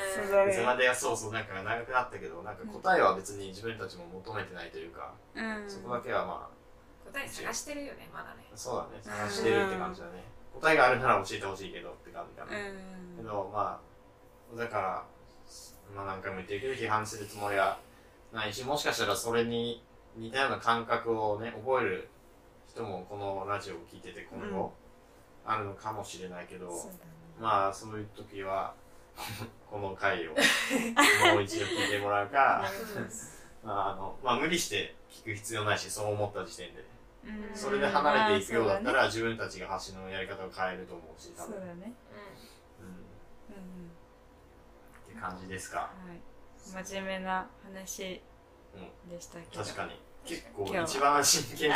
[0.55, 0.79] そまね。
[0.79, 5.65] でやそうそうなんか長くなったけどなんか答えは別に自分たちも求めてないというか、うん。
[5.69, 6.51] そこだけはま
[7.11, 8.45] 答え探してるよねまだね。
[8.53, 9.03] あそうだね。
[9.03, 10.25] 探してるって感じだね、
[10.61, 13.17] 答えがあるなら教えてほしいけどって感じかな、うん。
[13.17, 13.81] けどま
[14.55, 15.05] あだから
[15.97, 17.79] まあ何回も言ってるけど批判するつもりは
[18.33, 19.83] ないしもしかしたらそれに
[20.17, 22.09] 似たような感覚をね覚える
[22.69, 24.73] 人もこのラジオを聞いてて今後
[25.47, 28.75] あるのかもしれないけど、そうだねまあそういう時は
[29.71, 30.33] この回を
[31.33, 32.65] もう一度聞いてもらうか
[33.63, 36.85] まああの、まあ、無理して聞く必要ないしそう思った時点で。
[37.25, 37.57] うん。
[37.57, 41.53] それで離れていくようだったあら、自分たちが発信のやり方を変えると思うし多分。
[41.55, 41.73] そうだね。
[41.73, 41.93] そうだね
[42.81, 43.59] うん、っ
[45.09, 45.15] うん。
[45.15, 45.91] て感じですか。
[46.05, 46.21] うんはい。
[46.87, 48.23] 真面目な話
[49.09, 49.99] でしたけど、確かに。
[50.25, 51.75] 結構一番真剣に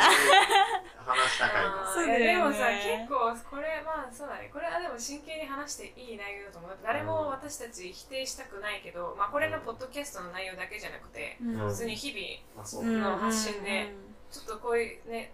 [1.05, 1.65] 話した回。
[1.65, 1.93] あー。
[1.93, 2.25] そうだよね。
[2.25, 4.49] でもさ結構これまあそうだね。
[4.51, 6.77] これはでも真剣に話していい内容だと思う。
[6.83, 11.61] 誰も私たち否定したくないけど、まあ、これのポッドキャストの内容だけじゃなくてうん。
[11.61, 13.93] うん普通に日々の発信で
[14.31, 15.31] ちょっとこういうね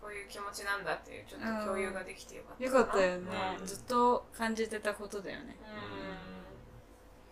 [0.00, 2.84] こういう気持ちなんだっていうちょっと共有ができてよかったよな。
[2.84, 3.66] かったよね、うん。
[3.66, 5.56] ずっと感じてたことだよね。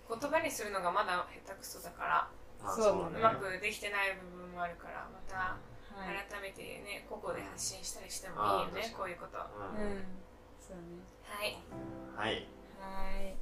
[0.09, 0.19] うん。
[0.21, 2.29] 言葉にするのがまだ下手くそだから
[2.63, 3.19] まあそうね。
[3.19, 5.59] うまくできてない部分もあるからまたはい、
[6.05, 9.39] 改めてね個々で発信したりしてもいいよねこういうこと。
[9.39, 9.85] はうん。
[9.85, 10.05] うん。
[10.61, 11.03] そうね。
[11.41, 11.57] い
[12.17, 12.47] はい。
[12.79, 13.37] はい。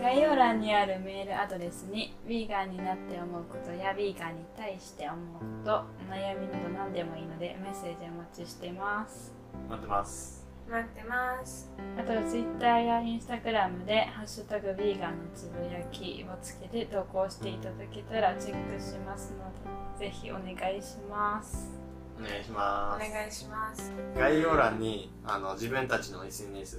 [0.00, 9.32] 概要欄にあるメールアドレスにヴィーガンになって思うことやヴィーガンに対して思うことお悩みなど何でもいいのでメッセージお待ちしてます。
[9.68, 11.70] 待ってます待ってます。
[11.98, 21.70] あと Twitter や Instagram で「ハッシュタグヴィーガンのつぶやき」をつけて投稿していただけたらチェックしますのでぜひお願いします。
[22.18, 23.10] お願いしおます。
[23.10, 23.92] 願いします。
[24.16, 26.78] 概要欄にあの自分たちの SNS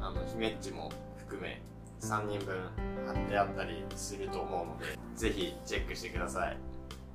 [0.00, 1.60] あの姫っちも含め
[2.00, 2.56] 3人分
[3.06, 4.84] 貼ってあったりすると思うので
[5.16, 6.56] ぜひチェックしてください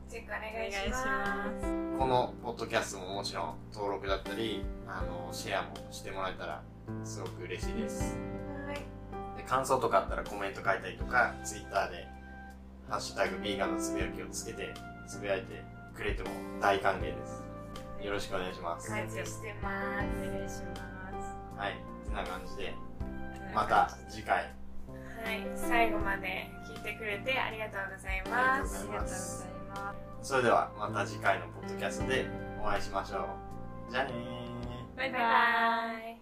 [0.10, 2.00] チェックおお願いします。
[2.00, 6.64] このポッドキャストももちろん登録だったりあのシェアもしてもらえたら
[7.04, 8.18] すごく嬉しいです。
[8.68, 8.78] はい。
[9.38, 12.08] で感想とかあったらコメント書いたりとか Twitter で
[12.90, 14.74] 「ハッシュタグビーガンのつぶやき」をつけて
[15.08, 15.64] つぶやいて
[15.96, 16.30] くれても
[16.60, 17.44] 大歓迎です。
[18.02, 18.92] よろしくお願いします。
[18.92, 19.70] お待ちしてま
[20.02, 20.08] す。
[20.28, 21.76] お願いしますはい
[22.08, 22.58] てな感じ。
[22.58, 22.74] で
[23.54, 24.38] また次回。
[24.38, 25.46] はい。
[25.56, 28.80] 最後まで聞いてくれてありがとうございあます。
[28.80, 29.59] ありがとうございます
[30.22, 32.26] それではまた次回のポッドキャストで
[32.62, 33.26] お会いしましょ
[33.90, 33.92] う。
[33.92, 34.98] じゃあねー。
[34.98, 36.19] バイババイバイ